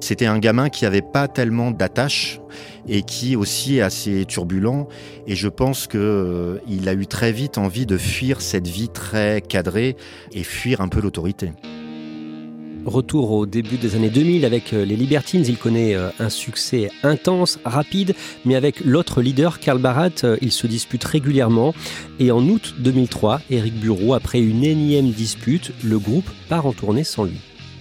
c'était 0.00 0.26
un 0.26 0.38
gamin 0.38 0.68
qui 0.68 0.86
avait 0.86 1.02
pas 1.02 1.28
tellement 1.28 1.70
d'attache 1.70 2.40
et 2.88 3.02
qui 3.02 3.36
aussi 3.36 3.76
est 3.76 3.82
assez 3.82 4.24
turbulent. 4.24 4.88
Et 5.26 5.34
je 5.34 5.48
pense 5.48 5.86
qu'il 5.86 6.00
euh, 6.00 6.58
a 6.86 6.92
eu 6.94 7.06
très 7.06 7.32
vite 7.32 7.58
envie 7.58 7.86
de 7.86 7.96
fuir 7.96 8.40
cette 8.40 8.68
vie 8.68 8.88
très 8.88 9.40
cadrée 9.40 9.96
et 10.32 10.42
fuir 10.42 10.80
un 10.80 10.88
peu 10.88 11.00
l'autorité. 11.00 11.50
Retour 12.84 13.30
au 13.30 13.46
début 13.46 13.76
des 13.76 13.94
années 13.94 14.10
2000 14.10 14.44
avec 14.44 14.72
euh, 14.72 14.84
les 14.84 14.96
Libertines, 14.96 15.44
il 15.46 15.56
connaît 15.56 15.94
euh, 15.94 16.10
un 16.18 16.28
succès 16.28 16.90
intense, 17.04 17.60
rapide, 17.64 18.16
mais 18.44 18.56
avec 18.56 18.80
l'autre 18.84 19.22
leader, 19.22 19.60
Karl 19.60 19.78
Barat, 19.78 20.10
il 20.40 20.50
se 20.50 20.66
dispute 20.66 21.04
régulièrement. 21.04 21.74
Et 22.18 22.32
en 22.32 22.42
août 22.48 22.74
2003, 22.78 23.40
Eric 23.50 23.74
Bureau, 23.74 24.14
après 24.14 24.40
une 24.40 24.64
énième 24.64 25.10
dispute, 25.10 25.72
le 25.84 25.98
groupe 26.00 26.28
part 26.48 26.66
en 26.66 26.72
tournée 26.72 27.04
sans 27.04 27.24
lui. 27.24 27.38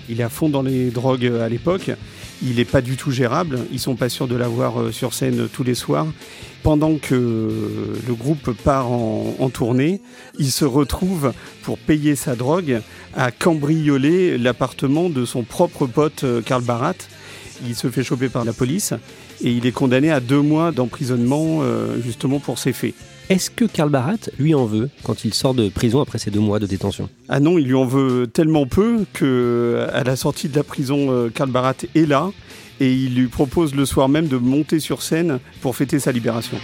Il 0.08 0.20
est 0.20 0.24
à 0.24 0.30
fond 0.30 0.50
dans 0.50 0.62
les 0.62 0.92
drogues 0.92 1.32
à 1.42 1.50
l'époque 1.50 1.92
il 2.42 2.56
n'est 2.56 2.66
pas 2.66 2.82
du 2.82 2.98
tout 2.98 3.12
gérable. 3.12 3.60
Ils 3.72 3.80
sont 3.80 3.96
pas 3.96 4.10
sûrs 4.10 4.28
de 4.28 4.36
l'avoir 4.36 4.80
euh, 4.82 4.92
sur 4.92 5.14
scène 5.14 5.48
tous 5.52 5.64
les 5.64 5.76
soirs. 5.76 6.08
Pendant 6.64 6.98
que 6.98 7.16
le 7.16 8.14
groupe 8.14 8.52
part 8.52 8.92
en, 8.92 9.50
tournée, 9.50 10.00
il 10.38 10.52
se 10.52 10.64
retrouve 10.64 11.34
pour 11.64 11.80
payer 11.80 12.16
sa 12.16 12.36
drogue 12.36 12.82
à 13.16 13.32
cambrioler 13.32 14.38
l'appartement 14.38 15.10
de 15.10 15.26
son 15.26 15.42
propre 15.42 15.88
pote 15.88 16.24
euh, 16.24 16.42
Karl 16.42 16.64
Barat. 16.64 16.94
Il 17.66 17.76
se 17.76 17.90
fait 17.90 18.04
choper 18.04 18.30
par 18.30 18.46
la 18.46 18.54
police 18.54 18.94
et 19.44 19.52
il 19.52 19.66
est 19.66 19.72
condamné 19.72 20.12
à 20.12 20.20
deux 20.20 20.42
mois 20.42 20.72
d'emprisonnement 20.72 21.60
euh, 21.62 22.00
justement 22.04 22.40
pour 22.40 22.60
ces 22.60 22.74
faits. 22.74 22.94
Est-ce 23.32 23.50
que 23.50 23.64
Karl 23.64 23.90
Barat 23.90 24.18
lui 24.40 24.54
en 24.54 24.66
veut 24.66 24.90
quand 25.04 25.24
il 25.24 25.34
sort 25.34 25.54
de 25.54 25.70
prison 25.70 26.02
après 26.02 26.18
ces 26.18 26.32
deux 26.32 26.42
mois 26.42 26.60
de 26.60 26.66
détention? 26.66 27.08
Ah 27.30 27.40
non, 27.40 27.58
il 27.58 27.66
lui 27.66 27.76
en 27.76 27.86
veut 27.86 28.28
tellement 28.28 28.66
peu 28.66 29.06
que 29.14 29.88
à 29.94 30.04
la 30.04 30.18
sortie 30.18 30.50
de 30.50 30.56
la 30.58 30.64
prison, 30.64 31.10
euh, 31.10 31.30
Karl 31.34 31.50
Barat 31.50 31.76
est 31.96 32.06
là 32.06 32.30
et 32.82 32.92
il 32.92 33.16
lui 33.16 33.28
propose 33.28 33.74
le 33.74 33.86
soir 33.86 34.10
même 34.10 34.28
de 34.28 34.36
monter 34.36 34.82
sur 34.82 35.02
scène 35.02 35.40
pour 35.62 35.78
fêter 35.78 35.98
sa 35.98 36.12
libération. 36.12 36.58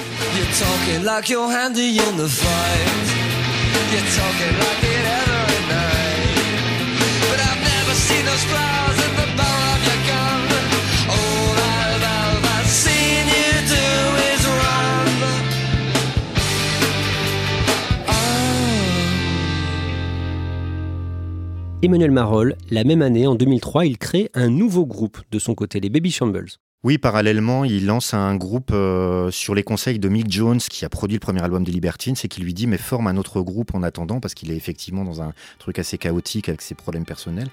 Emmanuel 21.88 22.12
Marolles, 22.12 22.58
la 22.70 22.84
même 22.84 23.02
année, 23.02 23.28
en 23.28 23.36
2003, 23.36 23.86
il 23.86 23.98
crée 23.98 24.30
un 24.34 24.50
nouveau 24.50 24.86
groupe 24.86 25.22
de 25.32 25.40
son 25.40 25.56
côté, 25.56 25.80
les 25.80 25.90
Baby 25.90 26.12
Shambles. 26.12 26.50
Oui, 26.84 26.98
parallèlement, 26.98 27.64
il 27.64 27.86
lance 27.86 28.14
un 28.14 28.36
groupe 28.36 28.72
euh, 28.74 29.32
sur 29.32 29.56
les 29.56 29.64
conseils 29.64 29.98
de 29.98 30.10
Mick 30.10 30.30
Jones, 30.30 30.60
qui 30.60 30.84
a 30.84 30.90
produit 30.90 31.16
le 31.16 31.22
premier 31.22 31.42
album 31.42 31.64
des 31.64 31.72
Libertines, 31.72 32.18
et 32.22 32.28
qui 32.28 32.42
lui 32.42 32.54
dit 32.54 32.68
mais 32.68 32.78
forme 32.78 33.08
un 33.08 33.16
autre 33.16 33.40
groupe 33.40 33.74
en 33.74 33.84
attendant, 33.84 34.20
parce 34.20 34.34
qu'il 34.34 34.52
est 34.52 34.58
effectivement 34.58 35.06
dans 35.06 35.22
un 35.22 35.32
truc 35.60 35.80
assez 35.80 35.98
chaotique 35.98 36.50
avec 36.50 36.62
ses 36.62 36.76
problèmes 36.76 37.06
personnels. 37.06 37.48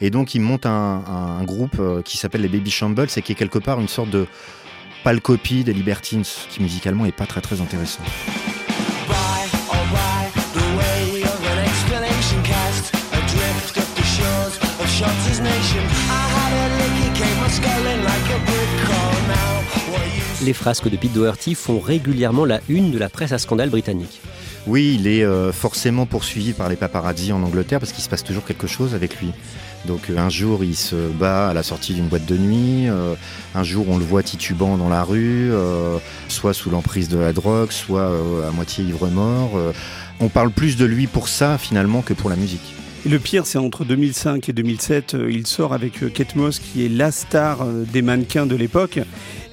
Et 0.00 0.10
donc 0.10 0.36
il 0.36 0.40
monte 0.40 0.66
un, 0.66 1.42
groupe 1.42 1.80
euh, 1.80 2.00
qui 2.00 2.16
s'appelle 2.16 2.42
les 2.42 2.48
Baby 2.48 2.70
Shambles, 2.70 3.08
et 3.16 3.22
qui 3.22 3.32
est 3.32 3.34
quelque 3.34 3.58
part 3.58 3.80
une 3.80 3.88
sorte 3.88 4.10
de 4.10 4.28
pâle 5.02 5.20
copie 5.20 5.64
des 5.64 5.72
Libertines, 5.72 6.22
qui 6.22 6.62
musicalement 6.62 7.06
est 7.06 7.16
pas 7.16 7.26
très 7.26 7.40
très 7.40 7.60
intéressant. 7.60 8.04
Les 20.44 20.52
frasques 20.52 20.90
de 20.90 20.96
Pete 20.98 21.14
Doherty 21.14 21.54
font 21.54 21.80
régulièrement 21.80 22.44
la 22.44 22.60
une 22.68 22.90
de 22.90 22.98
la 22.98 23.08
presse 23.08 23.32
à 23.32 23.38
scandale 23.38 23.70
britannique. 23.70 24.20
Oui, 24.66 24.94
il 25.00 25.06
est 25.06 25.24
euh, 25.24 25.52
forcément 25.52 26.04
poursuivi 26.04 26.52
par 26.52 26.68
les 26.68 26.76
paparazzi 26.76 27.32
en 27.32 27.42
Angleterre 27.42 27.80
parce 27.80 27.92
qu'il 27.92 28.04
se 28.04 28.10
passe 28.10 28.22
toujours 28.22 28.44
quelque 28.44 28.66
chose 28.66 28.94
avec 28.94 29.18
lui. 29.20 29.30
Donc 29.86 30.10
euh, 30.10 30.18
un 30.18 30.28
jour, 30.28 30.62
il 30.62 30.76
se 30.76 30.96
bat 30.96 31.48
à 31.48 31.54
la 31.54 31.62
sortie 31.62 31.94
d'une 31.94 32.08
boîte 32.08 32.26
de 32.26 32.36
nuit, 32.36 32.88
euh, 32.90 33.14
un 33.54 33.62
jour, 33.62 33.86
on 33.88 33.96
le 33.96 34.04
voit 34.04 34.22
titubant 34.22 34.76
dans 34.76 34.90
la 34.90 35.02
rue, 35.02 35.50
soit 36.28 36.52
sous 36.52 36.68
l'emprise 36.68 37.08
de 37.08 37.16
la 37.16 37.32
drogue, 37.32 37.70
soit 37.70 38.10
à 38.46 38.50
moitié 38.50 38.84
ivre-mort. 38.84 39.52
on 40.20 40.28
parle 40.28 40.50
plus 40.50 40.76
de 40.76 40.84
lui 40.84 41.06
pour 41.06 41.28
ça 41.28 41.56
finalement 41.56 42.02
que 42.02 42.12
pour 42.12 42.28
la 42.28 42.36
musique. 42.36 42.74
Et 43.06 43.10
le 43.10 43.18
pire, 43.18 43.44
c'est 43.44 43.58
entre 43.58 43.84
2005 43.84 44.48
et 44.48 44.54
2007, 44.54 45.14
il 45.28 45.46
sort 45.46 45.74
avec 45.74 46.10
Kate 46.14 46.36
Moss, 46.36 46.58
qui 46.58 46.86
est 46.86 46.88
la 46.88 47.10
star 47.12 47.66
des 47.66 48.00
mannequins 48.00 48.46
de 48.46 48.56
l'époque 48.56 48.98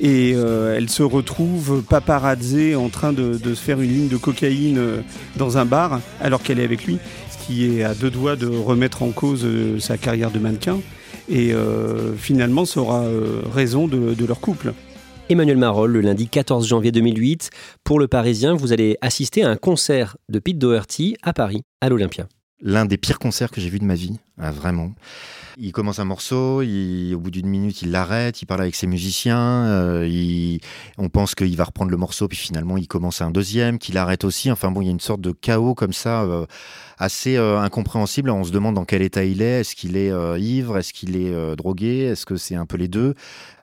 et 0.01 0.33
euh, 0.35 0.75
elle 0.75 0.89
se 0.89 1.03
retrouve 1.03 1.83
paparazée 1.83 2.75
en 2.75 2.89
train 2.89 3.13
de, 3.13 3.37
se 3.37 3.61
faire 3.61 3.79
une 3.79 3.91
ligne 3.91 4.07
de 4.07 4.17
cocaïne 4.17 4.79
euh, 4.79 4.97
dans 5.37 5.59
un 5.59 5.65
bar 5.65 6.01
alors 6.19 6.41
qu'elle 6.41 6.59
est 6.59 6.63
avec 6.63 6.85
lui, 6.85 6.97
ce 7.29 7.45
qui 7.45 7.65
est 7.77 7.83
à 7.83 7.93
deux 7.93 8.09
doigts 8.09 8.35
de 8.35 8.47
remettre 8.47 9.03
en 9.03 9.11
cause 9.11 9.45
euh, 9.45 9.79
sa 9.79 9.97
carrière 9.97 10.31
de 10.31 10.39
mannequin. 10.39 10.79
Et 11.29 11.53
finalement, 12.17 12.65
aura 12.75 13.05
raison 13.53 13.87
de, 13.87 14.13
de 14.13 14.25
leur 14.25 14.41
couple. 14.41 14.73
Emmanuel 15.29 15.55
Marolle, 15.55 15.91
le 15.91 16.01
lundi 16.01 16.27
14 16.27 16.67
janvier 16.67 16.91
2008. 16.91 17.51
Pour 17.85 17.99
le 17.99 18.09
Parisien, 18.09 18.53
vous 18.53 18.73
allez 18.73 18.97
assister 18.99 19.43
à 19.43 19.49
un 19.49 19.55
concert 19.55 20.17
de 20.27 20.39
Pete 20.39 20.57
Doherty 20.57 21.15
à 21.21 21.31
Paris, 21.31 21.61
à 21.79 21.87
l'Olympia. 21.87 22.27
L'un 22.63 22.85
des 22.85 22.97
pires 22.97 23.19
concerts 23.19 23.49
que 23.49 23.59
j'ai 23.59 23.69
vu 23.69 23.79
de 23.79 23.85
ma 23.85 23.95
vie, 23.95 24.19
ah, 24.37 24.51
vraiment. 24.51 24.91
Il 25.57 25.71
commence 25.71 25.99
un 25.99 26.05
morceau, 26.05 26.61
au 26.61 27.19
bout 27.19 27.31
d'une 27.31 27.47
minute, 27.47 27.81
il 27.81 27.91
l'arrête, 27.91 28.41
il 28.41 28.45
parle 28.45 28.61
avec 28.61 28.75
ses 28.75 28.87
musiciens, 28.87 29.65
euh, 29.65 30.57
on 30.97 31.09
pense 31.09 31.35
qu'il 31.35 31.55
va 31.57 31.65
reprendre 31.65 31.91
le 31.91 31.97
morceau, 31.97 32.27
puis 32.27 32.37
finalement, 32.37 32.77
il 32.77 32.87
commence 32.87 33.21
un 33.21 33.31
deuxième, 33.31 33.77
qu'il 33.77 33.97
arrête 33.97 34.23
aussi. 34.23 34.51
Enfin 34.51 34.71
bon, 34.71 34.81
il 34.81 34.85
y 34.85 34.87
a 34.87 34.91
une 34.91 34.99
sorte 34.99 35.21
de 35.21 35.31
chaos 35.31 35.75
comme 35.75 35.93
ça, 35.93 36.21
euh, 36.21 36.45
assez 36.97 37.35
euh, 37.35 37.59
incompréhensible. 37.59 38.29
On 38.29 38.43
se 38.43 38.51
demande 38.51 38.75
dans 38.75 38.85
quel 38.85 39.01
état 39.01 39.23
il 39.23 39.41
est. 39.41 39.61
Est-ce 39.61 39.75
qu'il 39.75 39.97
est, 39.97 40.11
ivre? 40.39 40.77
Est-ce 40.77 40.93
qu'il 40.93 41.15
est 41.17 41.55
drogué? 41.55 42.03
Est-ce 42.03 42.25
que 42.25 42.37
c'est 42.37 42.55
un 42.55 42.65
peu 42.65 42.77
les 42.77 42.87
deux? 42.87 43.15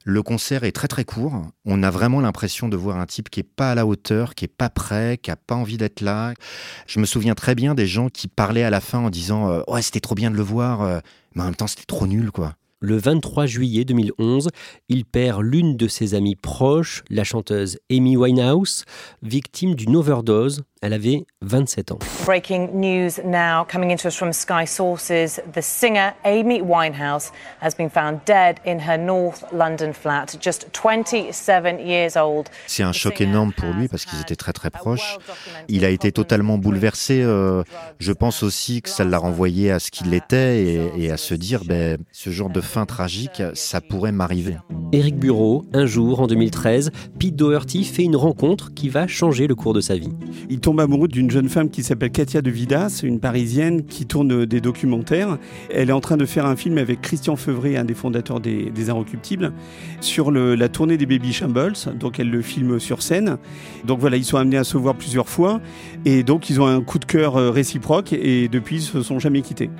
Le 0.09 0.23
concert 0.23 0.65
est 0.65 0.73
très 0.73 0.89
très 0.89 1.05
court. 1.05 1.43
On 1.67 1.83
a 1.83 1.91
vraiment 1.91 2.23
l'impression 2.23 2.71
de 2.71 2.79
voir 2.79 2.97
un 2.99 3.05
type 3.05 3.29
qui 3.29 3.41
est 3.41 3.43
pas 3.43 3.73
à 3.73 3.75
la 3.75 3.85
hauteur, 3.85 4.35
qui 4.35 4.47
est 4.47 4.49
pas 4.49 4.71
prêt, 4.71 5.19
qui 5.23 5.31
a 5.31 5.37
pas 5.37 5.55
envie 5.55 5.77
d'être 5.77 6.01
là. 6.01 6.33
Je 6.87 6.99
me 6.99 7.05
souviens 7.05 7.35
très 7.35 7.55
bien 7.55 7.75
des 7.75 7.87
gens 7.87 8.09
qui 8.09 8.27
parlaient 8.27 8.63
à 8.63 8.71
la 8.71 8.81
fin 8.81 9.01
en 9.01 9.11
disant 9.11 9.63
ouais 9.69 9.83
c'était 9.83 10.01
trop 10.01 10.15
bien 10.15 10.31
de 10.31 10.37
le 10.37 10.43
voir, 10.43 11.03
mais 11.35 11.43
en 11.43 11.45
même 11.45 11.55
temps 11.55 11.67
c'était 11.67 11.85
trop 11.85 12.07
nul 12.07 12.31
quoi. 12.31 12.55
Le 12.81 12.97
23 12.97 13.47
juillet 13.47 13.85
2011, 13.85 14.51
il 14.89 15.05
perd 15.05 15.43
l'une 15.43 15.77
de 15.77 15.89
ses 15.89 16.15
amies 16.15 16.37
proches, 16.37 17.03
la 17.11 17.25
chanteuse 17.25 17.77
Amy 17.91 18.17
Winehouse, 18.17 18.85
victime 19.21 19.75
d'une 19.75 19.97
overdose 19.97 20.63
elle 20.81 20.93
avait 20.93 21.27
27 21.43 21.93
ans. 21.93 21.99
Breaking 22.25 22.69
news 22.73 23.21
now 23.25 23.65
coming 23.65 23.91
into 23.91 24.07
us 24.07 24.15
from 24.15 24.33
Sky 24.33 24.65
Sources. 24.67 25.41
The 25.53 25.61
singer 25.61 26.15
Amy 26.25 26.61
Winehouse 26.63 27.33
has 27.61 27.75
been 27.77 27.91
found 27.91 28.21
dead 28.25 28.61
in 28.65 28.79
her 28.79 28.97
North 28.97 29.45
London 29.53 29.93
flat, 29.93 30.37
just 30.41 30.69
27 30.73 31.81
years 31.81 32.17
old. 32.17 32.49
C'est 32.67 32.85
un 32.85 32.93
choc 32.93 33.21
énorme 33.21 33.53
pour 33.53 33.73
lui 33.73 33.89
parce 33.89 34.05
qu'ils 34.05 34.21
étaient 34.21 34.37
très 34.37 34.53
très 34.53 34.71
proches. 34.71 35.19
Il 35.69 35.85
a 35.85 35.91
été 35.91 36.13
totalement 36.13 36.59
bouleversé. 36.59 37.23
Euh, 37.23 37.65
je 37.99 38.13
pense 38.13 38.43
aussi 38.43 38.83
que 38.83 38.89
ça 38.89 39.05
l'a 39.05 39.19
renvoyé 39.19 39.73
à 39.73 39.81
ce 39.81 39.91
qu'il 39.91 40.15
était 40.15 40.63
et, 40.63 40.91
et, 40.97 41.11
à 41.11 41.17
se 41.17 41.35
dire, 41.35 41.65
ben, 41.65 41.99
ce 42.13 42.31
genre 42.31 42.51
de 42.51 42.61
fin 42.69 42.87
tragique, 42.87 43.43
ça 43.55 43.81
pourrait 43.81 44.13
m'arriver. 44.13 44.57
Éric 44.93 45.19
Bureau, 45.19 45.65
un 45.73 45.87
jour 45.87 46.21
en 46.21 46.27
2013, 46.27 46.93
Pete 47.19 47.35
Doherty 47.35 47.85
fait 47.85 48.05
une 48.05 48.17
rencontre 48.17 48.73
qui 48.75 48.89
va 48.89 49.07
changer 49.07 49.47
le 49.47 49.55
cours 49.55 49.75
de 49.75 49.81
sa 49.81 49.97
vie 49.97 50.13
tombe 50.69 50.81
amoureux 50.81 51.09
d'une 51.09 51.31
jeune 51.31 51.49
femme 51.49 51.71
qui 51.71 51.83
s'appelle 51.83 52.11
Katia 52.11 52.43
de 52.43 52.51
Vidas, 52.51 53.01
une 53.03 53.21
parisienne 53.21 53.87
qui 53.87 54.05
tourne 54.05 54.45
des 54.45 54.61
documentaires. 54.61 55.39
Elle 55.71 55.89
est 55.89 55.93
en 55.93 56.01
train 56.01 56.19
de 56.19 56.27
faire 56.27 56.45
un 56.45 56.57
film 56.57 56.77
avec 56.77 57.01
Christian 57.01 57.37
Feuvret, 57.37 57.77
un 57.77 57.87
des 57.87 57.95
fondateurs 57.95 58.41
des, 58.41 58.71
des 58.71 58.91
Inrecuptibles, 58.91 59.53
sur 60.03 60.31
la 60.31 60.69
tournée 60.69 60.99
des 60.99 61.07
Baby 61.07 61.33
Shambles. 61.33 61.73
Donc 61.99 62.21
elle 62.21 62.29
le 62.29 62.43
filme 62.43 62.79
sur 62.79 63.01
scène. 63.01 63.39
Donc 63.87 63.99
voilà, 63.99 64.19
ils 64.19 64.25
sont 64.25 64.37
amenés 64.37 64.59
à 64.59 64.65
se 64.65 64.77
voir 64.77 64.95
plusieurs 64.95 65.31
fois. 65.31 65.61
Et 66.05 66.23
donc 66.23 66.51
ils 66.51 66.61
ont 66.61 66.67
un 66.67 66.83
coup 66.83 66.99
de 66.99 67.07
cœur 67.07 67.37
euh, 67.37 67.51
réciproque 67.51 68.13
et 68.13 68.49
depuis 68.49 68.77
ils 68.77 68.83
se 68.83 69.03
sont 69.03 69.19
jamais 69.19 69.41
quittés. 69.41 69.71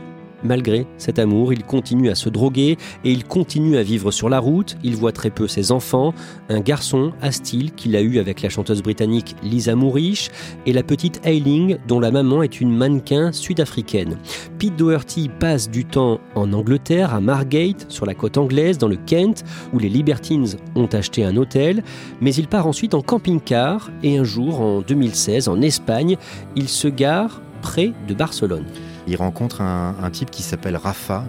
Malgré 0.45 0.87
cet 0.99 1.19
amour, 1.19 1.53
il 1.53 1.65
continue 1.65 2.11
à 2.11 2.15
se 2.15 2.29
droguer 2.29 2.77
et 3.05 3.11
il 3.11 3.25
continue 3.25 3.77
à 3.77 3.83
vivre 3.83 4.11
sur 4.11 4.29
la 4.29 4.39
route. 4.39 4.77
Il 4.85 4.95
voit 4.95 5.13
très 5.13 5.31
peu 5.31 5.49
ses 5.49 5.73
enfants, 5.73 6.15
un 6.49 6.61
garçon, 6.61 7.13
Astil, 7.21 7.73
qu'il 7.73 7.97
a 7.97 8.01
eu 8.01 8.19
avec 8.19 8.43
la 8.43 8.49
chanteuse 8.49 8.83
britannique 8.83 9.35
Lisa 9.43 9.75
Moorish, 9.75 10.31
et 10.67 10.73
la 10.73 10.83
petite 10.83 11.21
Ailing, 11.25 11.79
dont 11.89 12.01
la 12.01 12.11
maman 12.11 12.43
est 12.43 12.61
une 12.61 12.75
mannequin 12.75 13.33
sud-africaine. 13.33 14.17
Pete 14.59 14.77
Doherty 14.77 15.29
passe 15.29 15.71
du 15.71 15.85
temps 15.85 16.21
en 16.35 16.53
Angleterre, 16.53 17.15
à 17.15 17.21
Margate, 17.21 17.87
sur 17.89 18.07
la 18.07 18.15
côte 18.15 18.39
anglaise, 18.39 18.79
dans 18.79 18.89
le 18.89 18.97
Kent, 18.97 19.45
où 19.73 19.79
les 19.79 19.89
Libertines 19.89 20.47
ont 20.77 20.87
acheté 20.87 21.25
un 21.25 21.37
hôtel, 21.37 21.83
mais 22.21 22.35
il 22.35 22.47
part 22.47 22.67
ensuite 22.67 22.95
en 22.95 23.03
camping-car 23.03 23.91
et 24.03 24.19
un 24.19 24.25
jour, 24.25 24.61
en 24.61 24.81
2016, 24.81 25.49
en 25.49 25.61
Espagne, 25.63 26.17
il 26.55 26.69
se 26.69 26.89
gare 26.89 27.43
près 27.61 27.93
de 28.07 28.15
Barcelone. 28.15 28.65
Il 29.09 29.17
rencontre 29.17 29.63
un, 29.63 30.11
type 30.11 30.31
qui 30.31 30.43
s'appelle 30.43 30.77
Rafa. 30.77 31.25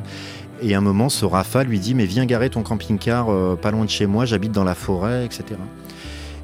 Et 0.61 0.75
à 0.75 0.77
un 0.77 0.81
moment, 0.81 1.07
ce 1.07 1.23
Rafa 1.23 1.63
lui 1.63 1.79
dit 1.79 1.95
Mais 1.95 2.05
viens 2.05 2.25
garer 2.25 2.49
ton 2.49 2.61
camping-car 2.61 3.29
euh, 3.29 3.55
pas 3.55 3.71
loin 3.71 3.85
de 3.85 3.89
chez 3.89 4.05
moi, 4.05 4.25
j'habite 4.25 4.51
dans 4.51 4.65
la 4.65 4.75
forêt, 4.75 5.25
etc. 5.25 5.55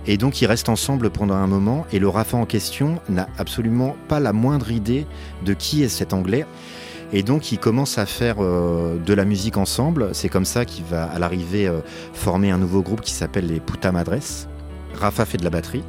Et 0.08 0.18
donc 0.18 0.42
ils 0.42 0.46
restent 0.46 0.70
ensemble 0.70 1.10
pendant 1.10 1.34
un 1.34 1.48
moment 1.48 1.86
et 1.92 2.00
le 2.00 2.08
Rafa 2.08 2.38
en 2.38 2.46
question 2.46 3.00
n'a 3.10 3.28
absolument 3.38 3.96
pas 4.08 4.20
la 4.20 4.34
moindre 4.34 4.72
idée 4.72 5.08
de 5.44 5.54
qui 5.54 5.84
est 5.84 5.90
cet 5.90 6.14
Anglais. 6.14 6.46
Et 7.12 7.24
donc 7.24 7.52
ils 7.52 7.60
commencent 7.60 7.98
à 7.98 8.06
faire 8.06 8.36
euh, 8.40 8.98
de 9.04 9.14
la 9.14 9.26
musique 9.26 9.58
ensemble. 9.58 10.10
C'est 10.14 10.30
comme 10.30 10.46
ça 10.46 10.64
qu'il 10.64 10.86
va 10.86 11.06
à 11.06 11.20
l'arrivée 11.20 11.68
euh, 11.68 11.80
former 12.14 12.52
un 12.52 12.58
nouveau 12.60 12.82
groupe 12.82 13.02
qui 13.02 13.14
s'appelle 13.14 13.48
les 13.48 13.60
Puta 13.60 13.92
Madres. 13.92 14.48
Rafa 14.94 15.26
fait 15.26 15.38
de 15.38 15.44
la 15.44 15.50
batterie. 15.50 15.84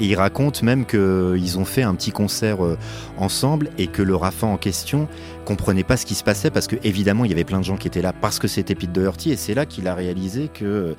Et 0.00 0.06
il 0.06 0.14
raconte 0.14 0.62
même 0.62 0.86
qu'ils 0.86 1.58
ont 1.58 1.64
fait 1.64 1.82
un 1.82 1.94
petit 1.94 2.10
concert 2.10 2.64
euh, 2.64 2.78
ensemble 3.18 3.70
et 3.78 3.86
que 3.86 4.02
le 4.02 4.16
Rafa 4.16 4.46
en 4.46 4.56
question 4.56 5.08
comprenait 5.44 5.84
pas 5.84 5.96
ce 5.96 6.06
qui 6.06 6.14
se 6.14 6.24
passait 6.24 6.50
parce 6.50 6.66
que 6.66 6.76
évidemment 6.82 7.24
il 7.24 7.30
y 7.30 7.34
avait 7.34 7.44
plein 7.44 7.60
de 7.60 7.64
gens 7.64 7.76
qui 7.76 7.86
étaient 7.86 8.02
là 8.02 8.12
parce 8.12 8.38
que 8.38 8.48
c'était 8.48 8.74
Pete 8.74 8.92
Doherty 8.92 9.30
et 9.30 9.36
c'est 9.36 9.54
là 9.54 9.66
qu'il 9.66 9.88
a 9.88 9.94
réalisé 9.94 10.48
qu'il 10.52 10.66
euh, 10.66 10.94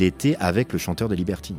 était 0.00 0.36
avec 0.38 0.72
le 0.72 0.78
chanteur 0.78 1.08
de 1.08 1.14
Libertines. 1.14 1.56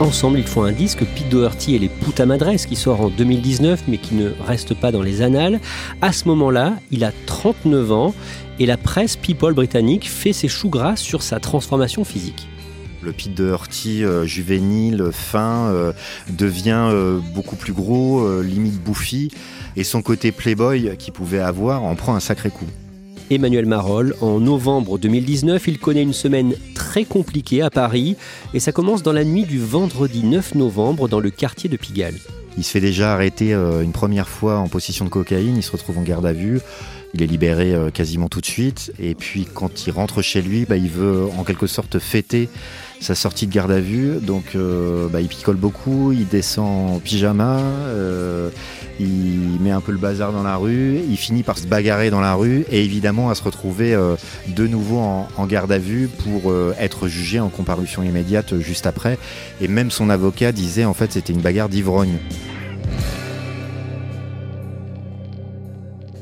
Ensemble, 0.00 0.38
ils 0.38 0.46
font 0.46 0.62
un 0.62 0.70
disque, 0.70 1.00
Pete 1.00 1.28
Doherty 1.28 1.74
et 1.74 1.78
les 1.80 1.88
Puta 1.88 2.24
Madres, 2.24 2.54
qui 2.54 2.76
sort 2.76 3.00
en 3.00 3.08
2019, 3.08 3.82
mais 3.88 3.98
qui 3.98 4.14
ne 4.14 4.30
reste 4.46 4.74
pas 4.74 4.92
dans 4.92 5.02
les 5.02 5.22
annales. 5.22 5.58
À 6.00 6.12
ce 6.12 6.28
moment-là, 6.28 6.74
il 6.92 7.02
a 7.02 7.10
39 7.26 7.90
ans, 7.90 8.14
et 8.60 8.66
la 8.66 8.76
presse 8.76 9.16
People 9.16 9.54
britannique 9.54 10.08
fait 10.08 10.32
ses 10.32 10.46
choux 10.46 10.68
gras 10.68 10.94
sur 10.94 11.22
sa 11.22 11.40
transformation 11.40 12.04
physique. 12.04 12.46
Le 13.02 13.12
Pete 13.12 13.34
Doherty 13.34 14.04
euh, 14.04 14.24
juvénile, 14.24 15.10
fin, 15.12 15.68
euh, 15.68 15.92
devient 16.30 16.88
euh, 16.90 17.20
beaucoup 17.34 17.56
plus 17.56 17.72
gros, 17.72 18.42
limite 18.42 18.82
bouffi, 18.82 19.30
et 19.76 19.84
son 19.84 20.02
côté 20.02 20.32
playboy 20.32 20.96
qu'il 20.98 21.12
pouvait 21.12 21.38
avoir 21.38 21.84
en 21.84 21.94
prend 21.94 22.14
un 22.14 22.20
sacré 22.20 22.50
coup. 22.50 22.66
Emmanuel 23.30 23.66
Marolle, 23.66 24.14
en 24.20 24.40
novembre 24.40 24.98
2019, 24.98 25.68
il 25.68 25.78
connaît 25.78 26.02
une 26.02 26.14
semaine 26.14 26.54
très 26.74 27.04
compliquée 27.04 27.62
à 27.62 27.70
Paris, 27.70 28.16
et 28.54 28.60
ça 28.60 28.72
commence 28.72 29.02
dans 29.02 29.12
la 29.12 29.24
nuit 29.24 29.44
du 29.44 29.58
vendredi 29.58 30.24
9 30.24 30.54
novembre 30.54 31.08
dans 31.08 31.20
le 31.20 31.30
quartier 31.30 31.68
de 31.68 31.76
Pigalle. 31.76 32.16
Il 32.56 32.64
se 32.64 32.70
fait 32.70 32.80
déjà 32.80 33.12
arrêter 33.12 33.52
une 33.52 33.92
première 33.92 34.28
fois 34.28 34.58
en 34.58 34.66
possession 34.66 35.04
de 35.04 35.10
cocaïne, 35.10 35.56
il 35.56 35.62
se 35.62 35.70
retrouve 35.70 35.98
en 35.98 36.02
garde 36.02 36.26
à 36.26 36.32
vue. 36.32 36.60
Il 37.14 37.22
est 37.22 37.26
libéré 37.26 37.74
euh, 37.74 37.90
quasiment 37.90 38.28
tout 38.28 38.40
de 38.40 38.46
suite. 38.46 38.92
Et 38.98 39.14
puis 39.14 39.46
quand 39.52 39.86
il 39.86 39.90
rentre 39.90 40.22
chez 40.22 40.42
lui, 40.42 40.66
bah, 40.66 40.76
il 40.76 40.90
veut 40.90 41.26
en 41.38 41.44
quelque 41.44 41.66
sorte 41.66 41.98
fêter 41.98 42.48
sa 43.00 43.14
sortie 43.14 43.46
de 43.46 43.52
garde 43.52 43.70
à 43.70 43.80
vue. 43.80 44.18
Donc 44.20 44.54
euh, 44.54 45.08
bah, 45.08 45.20
il 45.20 45.28
picole 45.28 45.56
beaucoup, 45.56 46.12
il 46.12 46.26
descend 46.26 46.96
en 46.96 46.98
pyjama, 46.98 47.58
euh, 47.60 48.50
il 49.00 49.60
met 49.60 49.70
un 49.70 49.80
peu 49.80 49.92
le 49.92 49.98
bazar 49.98 50.32
dans 50.32 50.42
la 50.42 50.56
rue, 50.56 51.00
il 51.08 51.16
finit 51.16 51.42
par 51.42 51.58
se 51.58 51.66
bagarrer 51.66 52.10
dans 52.10 52.20
la 52.20 52.34
rue 52.34 52.64
et 52.70 52.84
évidemment 52.84 53.30
à 53.30 53.34
se 53.34 53.42
retrouver 53.42 53.96
de 54.48 54.66
nouveau 54.66 54.98
en, 54.98 55.46
garde 55.46 55.70
à 55.70 55.78
vue 55.78 56.08
pour 56.08 56.52
être 56.78 57.06
jugé 57.06 57.38
en 57.38 57.48
comparution 57.48 58.02
immédiate 58.02 58.58
juste 58.58 58.86
après. 58.86 59.18
Et 59.60 59.68
même 59.68 59.90
son 59.90 60.10
avocat 60.10 60.52
disait 60.52 60.84
en 60.84 60.94
fait 60.94 61.12
c'était 61.12 61.32
une 61.32 61.40
bagarre 61.40 61.68
d'ivrogne. 61.68 62.18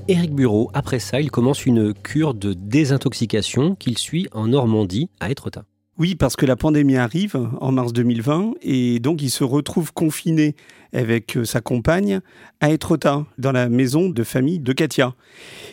Éric 0.09 0.35
Bureau, 0.35 0.71
après 0.73 1.01
ça, 1.01 1.21
il 1.21 1.33
commence 1.33 1.67
une 1.67 1.93
cure 1.93 2.33
de 2.35 2.53
désintoxication 2.53 3.75
qu'il 3.75 3.99
suit 3.99 4.29
en 4.31 4.47
Normandie, 4.47 5.11
à 5.19 5.31
Étretat. 5.31 5.65
Oui, 5.99 6.15
parce 6.15 6.37
que 6.37 6.45
la 6.45 6.57
pandémie 6.57 6.99
arrive 6.99 7.41
en 7.59 7.73
mars 7.73 7.95
2020 7.95 8.57
et 8.61 8.99
donc 9.01 9.23
il 9.23 9.31
se 9.31 9.45
retrouve 9.45 9.95
confiné 9.95 10.55
avec 10.93 11.39
euh, 11.39 11.45
sa 11.47 11.63
compagne 11.63 12.21
à 12.61 12.71
Étretat, 12.71 13.25
dans 13.39 13.53
la 13.53 13.71
maison 13.71 14.11
de 14.11 14.23
famille 14.23 14.59
de 14.59 14.75
Katia. 14.75 15.15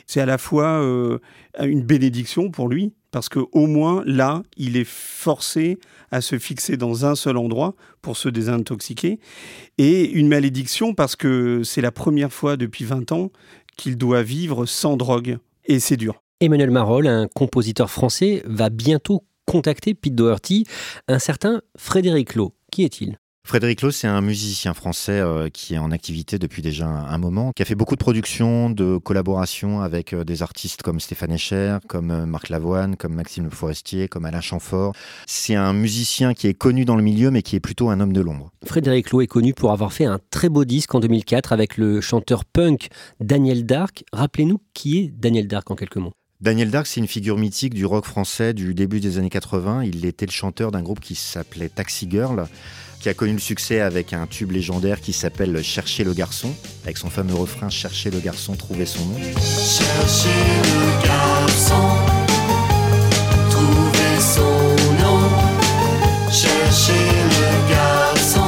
C'est 0.08 0.22
à 0.22 0.26
la 0.26 0.38
fois 0.38 0.82
euh, 0.82 1.20
une 1.62 1.82
bénédiction 1.82 2.50
pour 2.52 2.70
lui, 2.70 2.94
parce 3.12 3.28
qu'au 3.28 3.68
moins 3.68 4.02
là, 4.06 4.44
il 4.56 4.78
est 4.78 4.88
forcé 4.88 5.78
à 6.10 6.22
se 6.22 6.40
fixer 6.40 6.78
dans 6.78 7.06
un 7.06 7.16
seul 7.16 7.36
endroit 7.36 7.76
pour 8.02 8.16
se 8.16 8.30
désintoxiquer, 8.30 9.20
et 9.78 10.10
une 10.10 10.30
malédiction 10.30 10.94
parce 10.94 11.18
que 11.18 11.64
c'est 11.64 11.82
la 11.82 11.92
première 11.92 12.32
fois 12.32 12.56
depuis 12.56 12.86
20 12.86 13.12
ans 13.12 13.30
qu'il 13.76 13.98
doit 13.98 14.24
vivre 14.24 14.66
sans 14.66 14.96
drogue. 14.96 15.38
Et 15.66 15.80
c'est 15.82 15.98
dur. 15.98 16.22
Emmanuel 16.40 16.72
Marolles, 16.72 17.08
un 17.08 17.28
compositeur 17.28 17.90
français, 17.90 18.42
va 18.46 18.70
bientôt 18.70 19.24
contacter 19.54 19.94
Pete 19.94 20.16
Doherty, 20.16 20.66
un 21.08 21.20
certain 21.20 21.62
Frédéric 21.78 22.34
Lowe. 22.34 22.56
Qui 22.72 22.86
est-il? 22.86 23.20
Frédéric 23.46 23.84
Lowe, 23.84 23.92
c'est 23.92 24.08
un 24.08 24.22
musicien 24.22 24.74
français 24.74 25.20
euh, 25.20 25.50
qui 25.50 25.76
est 25.76 25.78
en 25.78 25.92
activité 25.92 26.40
depuis 26.40 26.64
déjà 26.64 26.88
un, 26.88 27.18
moment, 27.20 27.52
qui 27.56 27.62
a 27.62 27.66
fait 27.66 27.76
beaucoup 27.76 27.94
de 27.94 28.00
productions, 28.00 28.72
de 28.72 28.98
collaborations 28.98 29.82
avec 29.82 30.14
euh, 30.14 30.24
des 30.24 30.42
artistes 30.42 30.82
comme 30.82 31.00
Stéphane 31.00 31.34
Echer, 31.34 31.78
comme 31.88 32.10
euh, 32.10 32.26
Marc 32.26 32.50
Lavoine, 32.50 32.96
comme 32.96 33.14
Maxime 33.14 33.44
Le 33.44 33.52
Forestier, 33.52 34.08
comme 34.08 34.26
Alain 34.26 34.42
Chamfort. 34.42 34.94
C'est 35.28 35.54
un 35.54 35.74
musicien 35.74 36.34
qui 36.34 36.48
est 36.48 36.56
connu 36.56 36.84
dans 36.84 36.96
le 36.96 37.04
milieu, 37.04 37.30
mais 37.30 37.44
qui 37.44 37.56
est 37.56 37.60
plutôt 37.60 37.90
un 37.90 38.00
homme 38.00 38.14
de 38.14 38.22
l'ombre. 38.22 38.50
Frédéric 38.66 39.12
Lowe 39.12 39.22
est 39.22 39.28
connu 39.28 39.54
pour 39.54 39.72
avoir 39.72 39.94
fait 39.94 40.06
un 40.06 40.20
très 40.32 40.50
beau 40.50 40.66
disque 40.66 40.96
en 40.96 41.00
2004 41.00 41.54
avec 41.54 41.78
le 41.78 42.02
chanteur 42.02 42.46
punk 42.46 42.88
Daniel 43.20 43.68
Dark. 43.68 44.04
Rappelez-nous 44.14 44.62
qui 44.74 44.98
est 44.98 45.12
Daniel 45.16 45.48
Dark 45.48 45.70
en 45.70 45.76
quelques 45.76 45.98
mots. 45.98 46.14
Daniel 46.44 46.72
Dark, 46.72 46.88
c'est 46.88 47.00
une 47.00 47.08
figure 47.08 47.38
mythique 47.38 47.74
du 47.74 47.86
rock 47.86 48.04
français 48.04 48.54
du 48.54 48.74
début 48.74 49.00
des 49.00 49.18
années 49.18 49.30
80. 49.30 49.86
Il 49.86 50.06
était 50.06 50.26
le 50.26 50.32
chanteur 50.32 50.72
d'un 50.72 50.82
groupe 50.82 51.00
qui 51.00 51.16
s'appelait 51.16 51.70
Taxi 51.70 52.06
Girl 52.12 52.48
qui 53.00 53.08
a 53.08 53.14
connu 53.14 53.32
le 53.32 53.40
succès 53.40 53.80
avec 53.80 54.12
un 54.12 54.28
tube 54.28 54.52
légendaire 54.52 55.00
qui 55.00 55.14
s'appelle 55.14 55.64
Chercher 55.64 56.04
le 56.04 56.12
garçon, 56.14 56.54
avec 56.84 56.98
son 56.98 57.10
fameux 57.10 57.34
refrain 57.34 57.70
Chercher 57.70 58.12
le 58.12 58.20
garçon, 58.20 58.58
trouver 58.58 58.86
son 58.86 59.06
nom. 59.06 59.16
Chercher 59.16 60.30
le 60.66 61.08
garçon, 61.08 61.76
trouver 63.50 64.20
son 64.20 64.42
nom, 65.02 65.30
chercher 66.30 66.92
le 66.92 67.70
garçon. 67.74 68.42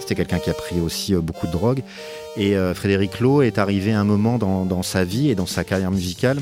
C'était 0.00 0.14
quelqu'un 0.14 0.40
qui 0.40 0.50
a 0.50 0.54
pris 0.54 0.80
aussi 0.80 1.14
beaucoup 1.14 1.46
de 1.46 1.52
drogue. 1.52 1.82
Et 2.38 2.56
euh, 2.56 2.72
Frédéric 2.72 3.18
Lowe 3.18 3.42
est 3.42 3.58
arrivé 3.58 3.92
à 3.92 4.00
un 4.00 4.04
moment 4.04 4.38
dans, 4.38 4.82
sa 4.84 5.02
vie 5.02 5.28
et 5.28 5.34
dans 5.34 5.46
sa 5.46 5.64
carrière 5.64 5.90
musicale 5.90 6.38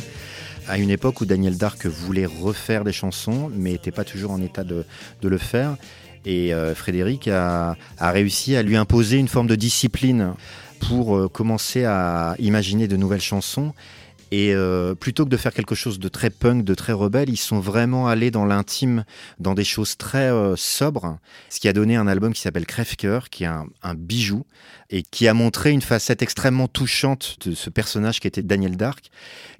à 0.68 0.78
une 0.78 0.90
époque 0.90 1.22
où 1.22 1.26
Daniel 1.26 1.56
Dark 1.56 1.86
voulait 1.86 2.26
refaire 2.26 2.84
des 2.84 2.92
chansons, 2.92 3.50
mais 3.54 3.70
n'était 3.70 3.92
pas 3.92 4.04
toujours 4.04 4.32
en 4.32 4.42
état 4.42 4.62
de, 4.64 4.84
le 5.22 5.38
faire. 5.38 5.76
Et 6.26 6.52
euh, 6.52 6.74
Frédéric 6.74 7.28
a, 7.28 7.76
réussi 7.98 8.56
à 8.56 8.62
lui 8.62 8.76
imposer 8.76 9.16
une 9.16 9.28
forme 9.28 9.46
de 9.46 9.54
discipline 9.54 10.34
pour 10.80 11.16
euh, 11.16 11.28
commencer 11.28 11.84
à 11.84 12.34
imaginer 12.40 12.88
de 12.88 12.96
nouvelles 12.96 13.20
chansons. 13.20 13.72
Et 14.30 14.54
euh, 14.54 14.94
plutôt 14.94 15.24
que 15.24 15.30
de 15.30 15.36
faire 15.36 15.52
quelque 15.52 15.74
chose 15.74 15.98
de 15.98 16.08
très 16.08 16.30
punk, 16.30 16.64
de 16.64 16.74
très 16.74 16.92
rebelle, 16.92 17.28
ils 17.28 17.36
sont 17.36 17.60
vraiment 17.60 18.08
allés 18.08 18.30
dans 18.30 18.44
l'intime, 18.44 19.04
dans 19.38 19.54
des 19.54 19.64
choses 19.64 19.96
très 19.96 20.30
sobres, 20.56 21.18
ce 21.48 21.60
qui 21.60 21.68
a 21.68 21.72
donné 21.72 21.96
un 21.96 22.06
album 22.06 22.32
qui 22.32 22.40
s'appelle 22.40 22.66
Crève-Cœur, 22.66 23.30
qui 23.30 23.44
est 23.44 23.48
un, 23.48 23.66
un, 23.82 23.94
bijou, 23.94 24.44
et 24.90 25.02
qui 25.02 25.28
a 25.28 25.34
montré 25.34 25.70
une 25.70 25.82
facette 25.82 26.22
extrêmement 26.22 26.68
touchante 26.68 27.36
de 27.44 27.54
ce 27.54 27.70
personnage 27.70 28.20
qui 28.20 28.26
était 28.28 28.42
Daniel 28.42 28.76
Dark, 28.76 29.10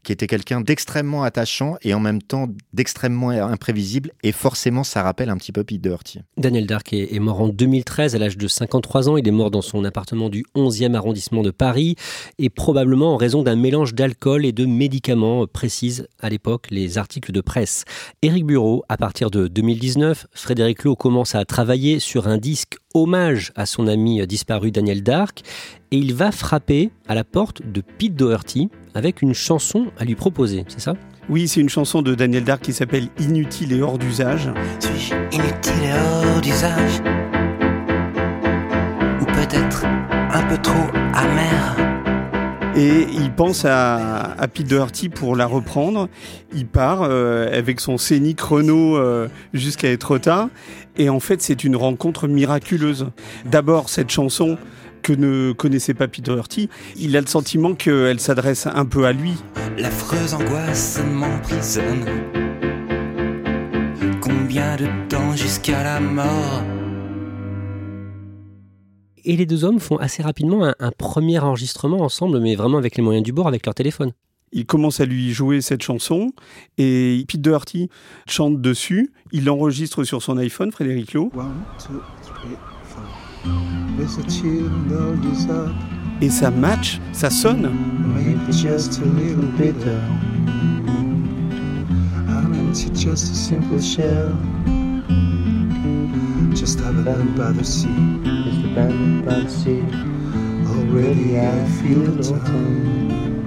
qui 0.06 0.12
était 0.12 0.28
quelqu'un 0.28 0.60
d'extrêmement 0.60 1.24
attachant 1.24 1.76
et 1.82 1.92
en 1.92 1.98
même 1.98 2.22
temps 2.22 2.46
d'extrêmement 2.72 3.30
imprévisible. 3.30 4.12
Et 4.22 4.30
forcément, 4.30 4.84
ça 4.84 5.02
rappelle 5.02 5.30
un 5.30 5.36
petit 5.36 5.50
peu 5.50 5.64
Pete 5.64 5.80
Doherty. 5.80 6.20
Daniel 6.36 6.66
Dark 6.66 6.92
est, 6.92 7.18
mort 7.18 7.40
en 7.40 7.48
2013 7.48 8.14
à 8.14 8.18
l'âge 8.18 8.36
de 8.36 8.46
53 8.46 9.08
ans. 9.08 9.16
Il 9.16 9.26
est 9.26 9.32
mort 9.32 9.50
dans 9.50 9.62
son 9.62 9.84
appartement 9.84 10.28
du 10.28 10.44
11e 10.54 10.94
arrondissement 10.94 11.42
de 11.42 11.50
Paris 11.50 11.96
et 12.38 12.50
probablement 12.50 13.14
en 13.14 13.16
raison 13.16 13.42
d'un 13.42 13.56
mélange 13.56 13.94
d'alcool 13.94 14.46
et 14.46 14.52
de 14.56 14.66
médicaments, 14.66 15.46
précisent 15.46 16.08
à 16.18 16.28
l'époque 16.28 16.66
les 16.70 16.98
articles 16.98 17.30
de 17.30 17.40
presse. 17.40 17.84
Éric 18.22 18.44
Bureau, 18.46 18.82
à 18.88 18.96
partir 18.96 19.30
de 19.30 19.46
2019, 19.46 20.26
Frédéric 20.32 20.82
Lowe 20.82 20.96
commence 20.96 21.36
à 21.36 21.44
travailler 21.44 22.00
sur 22.00 22.26
un 22.26 22.38
disque 22.38 22.78
hommage 22.94 23.52
à 23.54 23.66
son 23.66 23.86
ami 23.86 24.26
disparu 24.26 24.72
Daniel 24.72 25.02
Dark 25.02 25.42
et 25.92 25.98
il 25.98 26.14
va 26.14 26.32
frapper 26.32 26.90
à 27.06 27.14
la 27.14 27.22
porte 27.22 27.60
de 27.64 27.82
Pete 27.82 28.16
Doherty 28.16 28.70
avec 28.94 29.22
une 29.22 29.34
chanson 29.34 29.86
à 29.98 30.04
lui 30.04 30.14
proposer, 30.14 30.64
c'est 30.68 30.80
ça? 30.80 30.94
Oui, 31.28 31.48
c'est 31.48 31.60
une 31.60 31.68
chanson 31.68 32.02
de 32.02 32.14
Daniel 32.14 32.44
Dark 32.44 32.62
qui 32.62 32.72
s'appelle 32.72 33.08
Inutile 33.18 33.72
et 33.72 33.82
hors 33.82 33.98
d'usage. 33.98 34.48
Suis-je 34.78 35.14
inutile 35.36 35.84
et 35.84 35.92
hors 35.92 36.40
d'usage? 36.40 37.00
Ou 39.20 39.24
peut-être 39.26 39.84
un 39.84 40.42
peu 40.48 40.56
trop 40.62 40.86
amer? 41.14 41.95
Et 42.76 43.06
il 43.10 43.32
pense 43.32 43.64
à, 43.64 44.36
Pete 44.52 44.68
Doherty 44.68 45.08
pour 45.08 45.34
la 45.34 45.46
reprendre. 45.46 46.08
Il 46.52 46.66
part 46.66 47.02
euh, 47.02 47.48
avec 47.56 47.80
son 47.80 47.96
scénic 47.96 48.40
Renault 48.40 48.96
euh, 48.96 49.28
jusqu'à 49.54 49.90
Etretat. 49.90 50.50
Et 50.98 51.08
en 51.08 51.20
fait, 51.20 51.40
c'est 51.40 51.64
une 51.64 51.76
rencontre 51.76 52.28
miraculeuse. 52.28 53.06
D'abord, 53.46 53.88
cette 53.88 54.10
chanson, 54.10 54.58
que 55.02 55.12
ne 55.12 55.52
connaissait 55.52 55.94
pas 55.94 56.08
Peter 56.08 56.32
Doherty, 56.32 56.68
il 56.96 57.16
a 57.16 57.20
le 57.20 57.26
sentiment 57.26 57.74
qu'elle 57.74 58.20
s'adresse 58.20 58.66
un 58.66 58.84
peu 58.84 59.06
à 59.06 59.12
lui. 59.12 59.34
L'affreuse 59.78 60.34
angoisse 60.34 61.00
m'emprisonne. 61.12 62.04
Combien 64.20 64.76
de 64.76 64.86
temps 65.08 65.34
jusqu'à 65.36 65.82
la 65.82 66.00
mort 66.00 66.62
et 69.26 69.36
les 69.36 69.44
deux 69.44 69.64
hommes 69.64 69.80
font 69.80 69.96
assez 69.96 70.22
rapidement 70.22 70.72
un, 70.78 70.90
premier 70.92 71.38
enregistrement 71.38 72.00
ensemble, 72.00 72.40
mais 72.40 72.54
vraiment 72.54 72.78
avec 72.78 72.96
les 72.96 73.02
moyens 73.02 73.24
du 73.24 73.32
bord, 73.32 73.48
avec 73.48 73.66
leur 73.66 73.74
téléphone. 73.74 74.12
Il 74.52 74.64
commence 74.64 75.00
à 75.00 75.04
lui 75.04 75.32
jouer 75.32 75.60
cette 75.60 75.82
chanson 75.82 76.32
et 76.78 77.24
Pete 77.28 77.42
Doherty 77.42 77.90
chante 78.28 78.60
dessus. 78.60 79.12
Il 79.32 79.44
l'enregistre 79.44 80.04
sur 80.04 80.22
son 80.22 80.38
iPhone, 80.38 80.70
Frédéric 80.70 81.12
Lowe. 81.12 81.32
Et 86.22 86.30
ça 86.30 86.50
match, 86.50 87.00
ça 87.12 87.28
sonne. 87.28 87.70
just 88.52 89.00
a 89.00 89.04
little 89.04 89.42
bitter. 89.58 90.00
I'm 92.28 92.54
into 92.54 92.90
just 92.94 93.32
a 93.32 93.34
simple 93.34 93.80
shell. 93.80 94.32
Just 96.54 96.78
abandoned 96.80 97.36
by 97.36 97.52
the 97.52 97.64
sea. 97.64 98.55
Just 98.76 98.88
abandoned 98.88 99.24
by 99.24 99.40
the 99.40 99.48
sea. 99.48 99.82
Already 100.68 101.38
I 101.38 101.64
feel 101.80 102.02
it 102.08 102.26
autumn. 102.30 103.46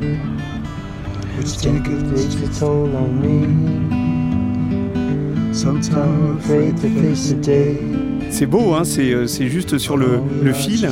Which 1.38 1.58
takes 1.58 2.36
its 2.36 2.60
toll 2.60 2.96
on 2.96 3.22
me. 3.22 3.46
Sometimes 5.54 5.96
I'm 5.96 6.38
afraid 6.38 6.78
to 6.78 6.89
face 7.02 7.30
the 7.30 7.36
day. 7.42 7.78
C'est 8.32 8.48
beau, 8.48 8.74
hein 8.74 8.84
euh, 8.98 9.28
c'est 9.28 9.48
juste 9.50 9.78
sur 9.78 9.98
le, 9.98 10.20
le 10.44 10.54
fil. 10.54 10.89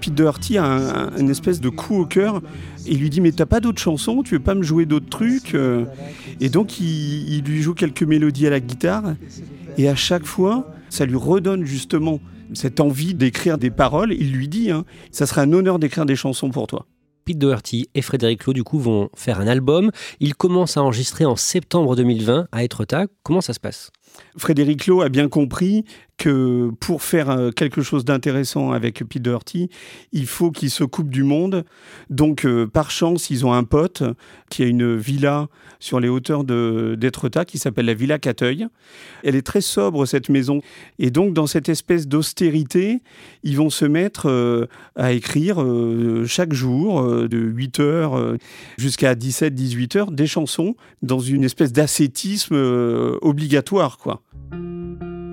Pete 0.00 0.14
Doherty 0.14 0.58
a 0.58 0.64
un, 0.64 1.16
une 1.18 1.28
espèce 1.28 1.60
de 1.60 1.68
coup 1.68 1.96
au 1.96 2.06
cœur. 2.06 2.40
Il 2.86 2.98
lui 2.98 3.10
dit 3.10 3.20
Mais 3.20 3.32
t'as 3.32 3.46
pas 3.46 3.60
d'autres 3.60 3.80
chansons? 3.80 4.22
Tu 4.22 4.34
veux 4.34 4.40
pas 4.42 4.54
me 4.54 4.62
jouer 4.62 4.86
d'autres 4.86 5.10
trucs? 5.10 5.54
Euh 5.54 5.84
Et 6.40 6.48
donc 6.48 6.80
il, 6.80 7.30
il, 7.30 7.44
lui 7.44 7.60
joue 7.60 7.74
quelques 7.74 8.04
mélodies 8.04 8.46
à 8.46 8.50
la 8.50 8.60
guitare. 8.60 9.14
Et 9.76 9.88
à 9.88 9.94
chaque 9.94 10.24
fois, 10.24 10.72
ça 10.90 11.06
lui 11.06 11.16
redonne 11.16 11.64
justement 11.64 12.20
cette 12.54 12.80
envie 12.80 13.14
d'écrire 13.14 13.58
des 13.58 13.70
paroles. 13.70 14.12
Il 14.12 14.32
lui 14.32 14.48
dit 14.48 14.70
hein, 14.70 14.84
Ça 15.10 15.26
serait 15.26 15.42
un 15.42 15.52
honneur 15.52 15.78
d'écrire 15.78 16.06
des 16.06 16.16
chansons 16.16 16.50
pour 16.50 16.66
toi. 16.66 16.86
Pete 17.24 17.38
Doherty 17.38 17.90
et 17.94 18.00
Frédéric 18.00 18.46
Lowe, 18.46 18.54
du 18.54 18.64
coup, 18.64 18.78
vont 18.78 19.10
faire 19.14 19.38
un 19.38 19.46
album. 19.46 19.90
Ils 20.18 20.34
commencent 20.34 20.78
à 20.78 20.82
enregistrer 20.82 21.26
en 21.26 21.36
septembre 21.36 21.94
2020 21.94 22.48
à 22.50 22.64
Etretat. 22.64 23.04
Comment 23.22 23.42
ça 23.42 23.52
se 23.52 23.60
passe? 23.60 23.90
Frédéric 24.38 24.86
Lowe 24.86 25.02
a 25.02 25.08
bien 25.08 25.28
compris 25.28 25.84
que 26.18 26.72
pour 26.80 27.02
faire 27.02 27.30
euh, 27.30 27.50
quelque 27.52 27.80
chose 27.80 28.04
d'intéressant 28.04 28.72
avec 28.72 29.04
Pete 29.08 29.22
Doherty, 29.22 29.70
il 30.12 30.26
faut 30.26 30.50
qu'il 30.50 30.70
se 30.70 30.84
coupe 30.84 31.08
du 31.08 31.22
monde. 31.22 31.64
Donc, 32.10 32.44
euh, 32.44 32.66
par 32.66 32.90
chance, 32.90 33.30
ils 33.30 33.46
ont 33.46 33.52
un 33.52 33.64
pote 33.64 34.02
qui 34.50 34.64
a 34.64 34.66
une 34.66 34.96
villa 34.96 35.46
sur 35.78 36.00
les 36.00 36.08
hauteurs 36.08 36.42
d'Étretat 36.42 37.44
qui 37.44 37.58
s'appelle 37.58 37.86
la 37.86 37.94
Villa 37.94 38.18
Cateuil. 38.18 38.66
Elle 39.22 39.36
est 39.36 39.46
très 39.46 39.60
sobre, 39.60 40.06
cette 40.06 40.28
maison. 40.28 40.60
Et 40.98 41.10
donc, 41.10 41.34
dans 41.34 41.46
cette 41.46 41.68
espèce 41.68 42.08
d'austérité, 42.08 43.00
ils 43.44 43.56
vont 43.56 43.70
se 43.70 43.84
mettre 43.84 44.28
euh, 44.28 44.66
à 44.96 45.12
écrire 45.12 45.64
chaque 46.26 46.52
jour, 46.52 47.28
de 47.28 47.38
8 47.38 47.80
heures 47.80 48.36
jusqu'à 48.76 49.14
17, 49.14 49.54
18 49.54 49.96
heures, 49.96 50.10
des 50.10 50.26
chansons 50.26 50.74
dans 51.02 51.20
une 51.20 51.44
espèce 51.44 51.72
d'ascétisme 51.72 52.56
obligatoire, 53.22 53.98
quoi. 53.98 54.22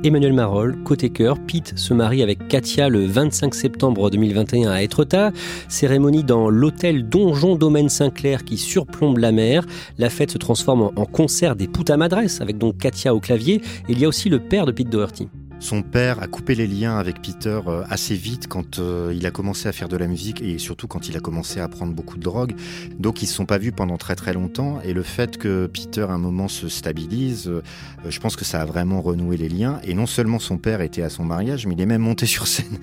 Emmanuel 0.05 0.34
Marol, 0.34 0.84
côté 0.84 1.10
cœur, 1.10 1.39
Pete 1.39 1.79
se 1.79 1.91
marie 1.91 2.21
avec 2.21 2.47
Katia 2.47 2.89
le 2.89 3.08
25 3.08 3.55
septembre 3.55 4.12
2021 4.12 4.69
à 4.69 4.84
Étretat. 4.84 5.31
Cérémonie 5.67 6.23
dans 6.23 6.47
l'hôtel 6.47 7.10
Donjon 7.10 7.55
Domaine 7.55 7.89
Saint-Clair 7.89 8.43
qui 8.43 8.60
surplombe 8.60 9.17
la 9.17 9.31
mer. 9.31 9.65
La 9.97 10.12
fête 10.12 10.29
se 10.29 10.38
transforme 10.38 10.91
en 10.95 11.05
concert 11.05 11.55
des 11.55 11.67
à 11.89 11.97
Madresse 11.97 12.39
avec 12.39 12.60
donc 12.60 12.77
Katia 12.77 13.15
au 13.15 13.19
clavier. 13.19 13.63
il 13.89 13.99
y 13.99 14.05
a 14.05 14.08
aussi 14.08 14.29
le 14.29 14.39
père 14.39 14.67
de 14.67 14.71
Pete 14.71 14.89
Doherty. 14.89 15.27
Son 15.65 15.82
père 15.82 16.21
a 16.21 16.28
coupé 16.28 16.54
les 16.54 16.67
liens 16.67 16.99
avec 16.99 17.23
Peter 17.23 17.60
euh, 17.65 17.82
assez 17.89 18.13
vite 18.13 18.45
quand 18.47 18.78
euh, 18.78 19.12
il 19.15 19.25
a 19.25 19.32
commencé 19.32 19.67
à 19.67 19.71
faire 19.71 19.89
de 19.89 19.97
la 19.97 20.06
musique 20.06 20.39
et 20.43 20.60
surtout 20.60 20.86
quand 20.86 21.10
il 21.10 21.17
a 21.17 21.19
commencé 21.19 21.60
à 21.60 21.67
prendre 21.67 21.91
beaucoup 21.91 22.17
de 22.17 22.21
drogue. 22.21 22.54
Donc 22.99 23.23
ils 23.23 23.25
ne 23.25 23.30
se 23.30 23.34
sont 23.34 23.47
pas 23.47 23.58
vus 23.58 23.71
pendant 23.71 23.97
très 23.97 24.13
très 24.13 24.32
longtemps 24.32 24.80
et 24.84 24.93
le 24.93 25.01
fait 25.01 25.39
que 25.39 25.65
Peter 25.65 26.04
à 26.04 26.12
un 26.12 26.19
moment 26.19 26.47
se 26.49 26.69
stabilise, 26.69 27.47
euh, 27.47 27.63
je 28.08 28.19
pense 28.19 28.36
que 28.36 28.45
ça 28.45 28.62
a 28.62 28.65
vraiment 28.65 29.01
renoué 29.01 29.38
les 29.38 29.49
liens. 29.49 29.80
Et 29.84 29.95
non 29.95 30.06
seulement 30.06 30.38
son 30.38 30.60
père 30.60 30.82
était 30.82 31.01
à 31.01 31.10
son 31.10 31.23
mariage, 31.23 31.65
mais 31.65 31.73
il 31.73 31.82
est 31.82 31.88
même 31.88 32.04
monté 32.04 32.25
sur 32.28 32.45
scène 32.45 32.78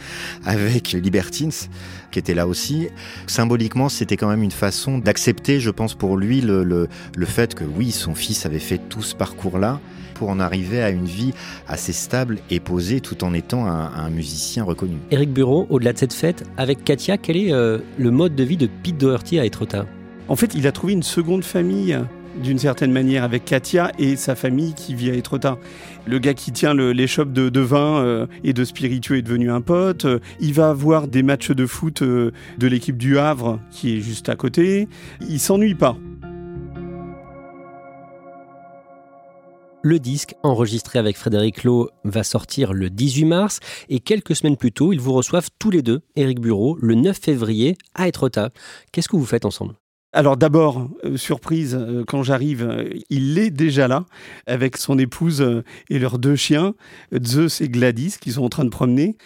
avec 0.44 0.90
Libertines 0.90 1.52
qui 2.10 2.18
étaient 2.18 2.34
là 2.34 2.48
aussi. 2.48 2.88
Symboliquement, 3.28 3.90
c'était 3.90 4.16
quand 4.16 4.28
même 4.28 4.42
une 4.42 4.50
façon 4.50 4.98
d'accepter, 4.98 5.60
je 5.60 5.70
pense 5.70 5.94
pour 5.94 6.16
lui, 6.16 6.40
le, 6.40 6.64
le, 6.64 6.88
le 7.16 7.26
fait 7.26 7.54
que 7.54 7.62
oui, 7.62 7.92
son 7.92 8.16
fils 8.16 8.44
avait 8.44 8.58
fait 8.58 8.78
tout 8.78 9.02
ce 9.02 9.14
parcours-là 9.14 9.80
pour 10.22 10.30
en 10.30 10.38
arriver 10.38 10.80
à 10.80 10.90
une 10.90 11.04
vie 11.04 11.32
assez 11.66 11.92
stable 11.92 12.38
et 12.48 12.60
posée 12.60 13.00
tout 13.00 13.24
en 13.24 13.34
étant 13.34 13.66
un, 13.66 14.08
musicien 14.08 14.62
reconnu. 14.62 14.94
Eric 15.10 15.32
Bureau, 15.32 15.66
au-delà 15.68 15.92
de 15.92 15.98
cette 15.98 16.12
fête, 16.12 16.44
avec 16.56 16.84
Katia, 16.84 17.18
quel 17.18 17.36
est 17.36 17.52
euh, 17.52 17.78
le 17.98 18.12
mode 18.12 18.36
de 18.36 18.44
vie 18.44 18.56
de 18.56 18.68
Pete 18.84 18.96
Doherty 18.98 19.40
à 19.40 19.44
Etretat 19.44 19.84
En 20.28 20.36
fait, 20.36 20.54
il 20.54 20.68
a 20.68 20.70
trouvé 20.70 20.92
une 20.92 21.02
seconde 21.02 21.42
famille 21.42 21.98
d'une 22.40 22.60
certaine 22.60 22.92
manière 22.92 23.24
avec 23.24 23.44
Katia 23.44 23.90
et 23.98 24.14
sa 24.14 24.36
famille 24.36 24.74
qui 24.74 24.94
vit 24.94 25.10
à 25.10 25.14
Etretat. 25.14 25.58
Le 26.06 26.20
gars 26.20 26.34
qui 26.34 26.52
tient 26.52 26.72
l'échoppe 26.72 27.32
de, 27.32 27.48
de, 27.48 27.60
vin 27.60 27.96
euh, 27.96 28.26
et 28.44 28.52
de 28.52 28.62
spiritueux 28.62 29.16
est 29.16 29.22
devenu 29.22 29.50
un 29.50 29.60
pote. 29.60 30.06
Il 30.38 30.54
va 30.54 30.72
voir 30.72 31.08
des 31.08 31.24
matchs 31.24 31.50
de 31.50 31.66
foot 31.66 32.02
euh, 32.02 32.30
de 32.58 32.68
l'équipe 32.68 32.96
du 32.96 33.18
Havre 33.18 33.58
qui 33.72 33.96
est 33.96 34.00
juste 34.00 34.28
à 34.28 34.36
côté. 34.36 34.86
Il 35.28 35.40
s'ennuie 35.40 35.74
pas. 35.74 35.96
Le 39.84 39.98
disque, 39.98 40.36
enregistré 40.44 41.00
avec 41.00 41.16
Frédéric 41.16 41.64
Lowe, 41.64 41.88
va 42.04 42.22
sortir 42.22 42.72
le 42.72 42.88
18 42.88 43.24
mars 43.24 43.58
et 43.88 43.98
quelques 43.98 44.36
semaines 44.36 44.56
plus 44.56 44.70
tôt, 44.70 44.92
ils 44.92 45.00
vous 45.00 45.12
reçoivent 45.12 45.48
tous 45.58 45.72
les 45.72 45.82
deux, 45.82 46.02
Éric 46.14 46.38
Bureau, 46.38 46.78
le 46.80 46.94
9 46.94 47.18
février 47.18 47.76
à 47.96 48.06
Etretat. 48.06 48.50
Qu'est-ce 48.92 49.08
que 49.08 49.16
vous 49.16 49.26
faites 49.26 49.44
ensemble? 49.44 49.74
Alors 50.12 50.36
d'abord, 50.36 50.88
euh, 51.04 51.16
surprise, 51.16 51.74
euh, 51.74 52.04
quand 52.06 52.22
j'arrive, 52.22 52.62
euh, 52.62 52.90
il 53.10 53.38
est 53.38 53.50
déjà 53.50 53.88
là 53.88 54.04
avec 54.46 54.76
son 54.76 54.98
épouse 54.98 55.44
et 55.88 55.98
leurs 55.98 56.18
deux 56.18 56.36
chiens, 56.36 56.74
Zeus 57.20 57.60
et 57.60 57.68
Gladys, 57.68 58.18
qui 58.20 58.32
sont 58.32 58.44
en 58.44 58.50
train 58.50 58.64
de 58.64 58.70
promener. 58.70 59.16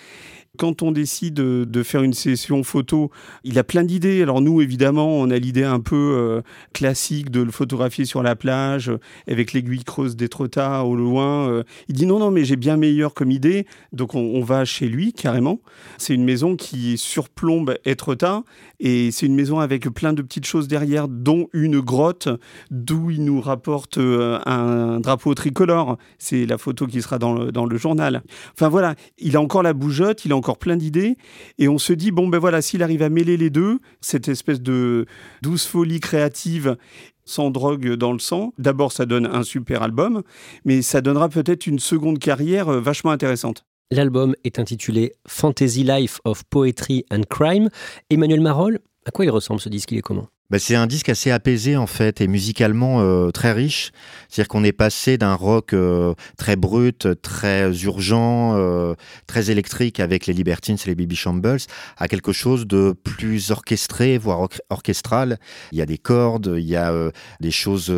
Quand 0.56 0.82
on 0.82 0.92
décide 0.92 1.34
de 1.34 1.82
faire 1.82 2.02
une 2.02 2.12
session 2.12 2.62
photo, 2.62 3.10
il 3.44 3.58
a 3.58 3.64
plein 3.64 3.84
d'idées. 3.84 4.22
Alors 4.22 4.40
nous, 4.40 4.60
évidemment, 4.60 5.18
on 5.18 5.30
a 5.30 5.38
l'idée 5.38 5.64
un 5.64 5.80
peu 5.80 5.96
euh, 5.96 6.42
classique 6.72 7.30
de 7.30 7.40
le 7.40 7.50
photographier 7.50 8.04
sur 8.04 8.22
la 8.22 8.36
plage 8.36 8.90
avec 9.28 9.52
l'aiguille 9.52 9.84
creuse 9.84 10.16
d'Étretat 10.16 10.84
au 10.84 10.94
loin. 10.94 11.48
Euh. 11.48 11.62
Il 11.88 11.94
dit 11.94 12.06
non, 12.06 12.18
non, 12.18 12.30
mais 12.30 12.44
j'ai 12.44 12.56
bien 12.56 12.76
meilleur 12.76 13.14
comme 13.14 13.30
idée. 13.30 13.66
Donc 13.92 14.14
on, 14.14 14.40
va 14.46 14.64
chez 14.64 14.86
lui 14.86 15.12
carrément. 15.12 15.60
C'est 15.98 16.14
une 16.14 16.24
maison 16.24 16.56
qui 16.56 16.98
surplombe 16.98 17.76
Étretat 17.84 18.44
et 18.78 19.10
c'est 19.10 19.26
une 19.26 19.34
maison 19.34 19.58
avec 19.58 19.88
plein 19.88 20.12
de 20.12 20.22
petites 20.22 20.46
choses 20.46 20.68
derrière, 20.68 21.08
dont 21.08 21.48
une 21.52 21.80
grotte 21.80 22.28
d'où 22.70 23.10
il 23.10 23.24
nous 23.24 23.40
rapporte 23.40 23.98
euh, 23.98 24.38
un 24.46 25.00
drapeau 25.00 25.34
tricolore. 25.34 25.98
C'est 26.18 26.46
la 26.46 26.58
photo 26.58 26.86
qui 26.86 27.02
sera 27.02 27.18
dans 27.18 27.32
le, 27.32 27.50
dans 27.50 27.66
le 27.66 27.76
journal. 27.76 28.22
Enfin 28.54 28.68
voilà, 28.68 28.94
il 29.18 29.36
a 29.36 29.40
encore 29.40 29.62
la 29.62 29.72
bougeotte, 29.72 30.24
il 30.24 30.32
a 30.32 30.36
encore 30.36 30.45
plein 30.54 30.76
d'idées. 30.76 31.16
Et 31.58 31.68
on 31.68 31.78
se 31.78 31.92
dit, 31.92 32.12
bon 32.12 32.28
ben 32.28 32.38
voilà, 32.38 32.62
s'il 32.62 32.84
arrive 32.84 33.02
à 33.02 33.08
mêler 33.08 33.36
les 33.36 33.50
deux, 33.50 33.80
cette 34.00 34.28
espèce 34.28 34.60
de 34.62 35.06
douce 35.42 35.66
folie 35.66 35.98
créative 35.98 36.76
sans 37.24 37.50
drogue 37.50 37.94
dans 37.94 38.12
le 38.12 38.20
sang. 38.20 38.54
D'abord, 38.56 38.92
ça 38.92 39.04
donne 39.04 39.26
un 39.26 39.42
super 39.42 39.82
album, 39.82 40.22
mais 40.64 40.80
ça 40.80 41.00
donnera 41.00 41.28
peut-être 41.28 41.66
une 41.66 41.80
seconde 41.80 42.20
carrière 42.20 42.68
euh, 42.68 42.80
vachement 42.80 43.10
intéressante. 43.10 43.64
L'album 43.90 44.34
est 44.44 44.58
intitulé 44.58 45.12
Fantasy 45.28 45.84
Life 45.84 46.20
of 46.24 46.44
Poetry 46.44 47.04
and 47.10 47.22
Crime. 47.28 47.68
Emmanuel 48.10 48.40
Marol, 48.40 48.78
à 49.04 49.10
quoi 49.10 49.24
il 49.24 49.30
ressemble 49.30 49.60
ce 49.60 49.68
disque? 49.68 49.92
Il 49.92 49.98
est 49.98 50.02
comment? 50.02 50.28
Bah, 50.48 50.60
c'est 50.60 50.76
un 50.76 50.86
disque 50.86 51.08
assez 51.08 51.32
apaisé 51.32 51.76
en 51.76 51.88
fait 51.88 52.20
et 52.20 52.28
musicalement 52.28 53.00
euh, 53.00 53.30
très 53.30 53.52
riche. 53.52 53.90
C'est-à-dire 54.28 54.48
qu'on 54.48 54.62
est 54.62 54.72
passé 54.72 55.18
d'un 55.18 55.34
rock 55.34 55.72
euh, 55.72 56.14
très 56.36 56.54
brut, 56.54 57.08
très 57.20 57.72
urgent, 57.82 58.54
euh, 58.56 58.94
très 59.26 59.50
électrique 59.50 59.98
avec 59.98 60.26
les 60.26 60.32
Libertines 60.32 60.76
et 60.84 60.88
les 60.88 60.94
Baby 60.94 61.16
Shambles 61.16 61.58
à 61.96 62.06
quelque 62.06 62.32
chose 62.32 62.66
de 62.66 62.94
plus 63.02 63.50
orchestré, 63.50 64.18
voire 64.18 64.48
orchestral. 64.70 65.38
Il 65.72 65.78
y 65.78 65.82
a 65.82 65.86
des 65.86 65.98
cordes, 65.98 66.54
il 66.56 66.66
y 66.66 66.76
a 66.76 66.92
des 67.40 67.50
choses 67.50 67.92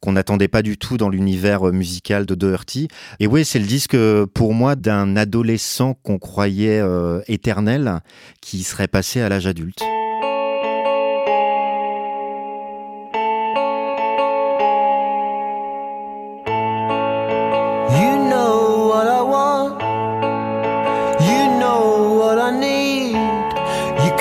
qu'on 0.00 0.12
n'attendait 0.12 0.48
pas 0.48 0.62
du 0.62 0.76
tout 0.76 0.96
dans 0.96 1.08
l'univers 1.08 1.64
musical 1.72 2.26
de 2.26 2.34
Doherty. 2.34 2.88
Et 3.20 3.26
oui, 3.26 3.44
c'est 3.44 3.58
le 3.58 3.66
disque 3.66 3.96
pour 4.34 4.54
moi 4.54 4.76
d'un 4.76 5.16
adolescent 5.16 5.94
qu'on 6.02 6.18
croyait 6.18 6.82
éternel 7.26 8.00
qui 8.40 8.62
serait 8.62 8.88
passé 8.88 9.20
à 9.20 9.28
l'âge 9.28 9.46
adulte. 9.46 9.82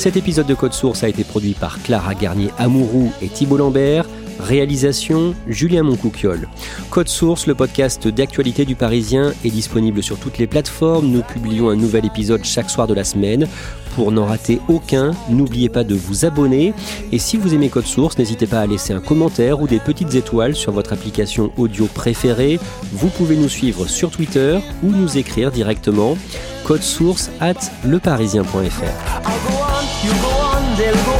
Cet 0.00 0.16
épisode 0.16 0.46
de 0.46 0.54
Code 0.54 0.72
Source 0.72 1.04
a 1.04 1.10
été 1.10 1.24
produit 1.24 1.52
par 1.52 1.82
Clara 1.82 2.14
Garnier-Amouroux 2.14 3.12
et 3.20 3.28
Thibault 3.28 3.58
Lambert. 3.58 4.06
Réalisation 4.38 5.34
Julien 5.46 5.82
Moncouquiole. 5.82 6.48
Code 6.88 7.10
Source, 7.10 7.46
le 7.46 7.54
podcast 7.54 8.08
d'actualité 8.08 8.64
du 8.64 8.76
Parisien, 8.76 9.34
est 9.44 9.50
disponible 9.50 10.02
sur 10.02 10.18
toutes 10.18 10.38
les 10.38 10.46
plateformes. 10.46 11.08
Nous 11.08 11.20
publions 11.20 11.68
un 11.68 11.76
nouvel 11.76 12.06
épisode 12.06 12.44
chaque 12.44 12.70
soir 12.70 12.86
de 12.86 12.94
la 12.94 13.04
semaine. 13.04 13.46
Pour 13.94 14.10
n'en 14.10 14.24
rater 14.24 14.58
aucun, 14.68 15.10
n'oubliez 15.28 15.68
pas 15.68 15.84
de 15.84 15.94
vous 15.94 16.24
abonner. 16.24 16.72
Et 17.12 17.18
si 17.18 17.36
vous 17.36 17.52
aimez 17.52 17.68
Code 17.68 17.84
Source, 17.84 18.16
n'hésitez 18.16 18.46
pas 18.46 18.60
à 18.60 18.66
laisser 18.66 18.94
un 18.94 19.00
commentaire 19.00 19.60
ou 19.60 19.68
des 19.68 19.80
petites 19.80 20.14
étoiles 20.14 20.56
sur 20.56 20.72
votre 20.72 20.94
application 20.94 21.52
audio 21.58 21.84
préférée. 21.84 22.58
Vous 22.92 23.08
pouvez 23.08 23.36
nous 23.36 23.50
suivre 23.50 23.86
sur 23.86 24.10
Twitter 24.10 24.60
ou 24.82 24.92
nous 24.92 25.18
écrire 25.18 25.50
directement 25.50 26.16
code 26.64 26.82
source 26.82 27.30
at 27.40 27.70
leparisien.fr. 27.84 29.59
You 30.02 30.10
go 30.22 30.30
on, 30.30 30.78
they'll 30.78 30.94
go 31.04 31.19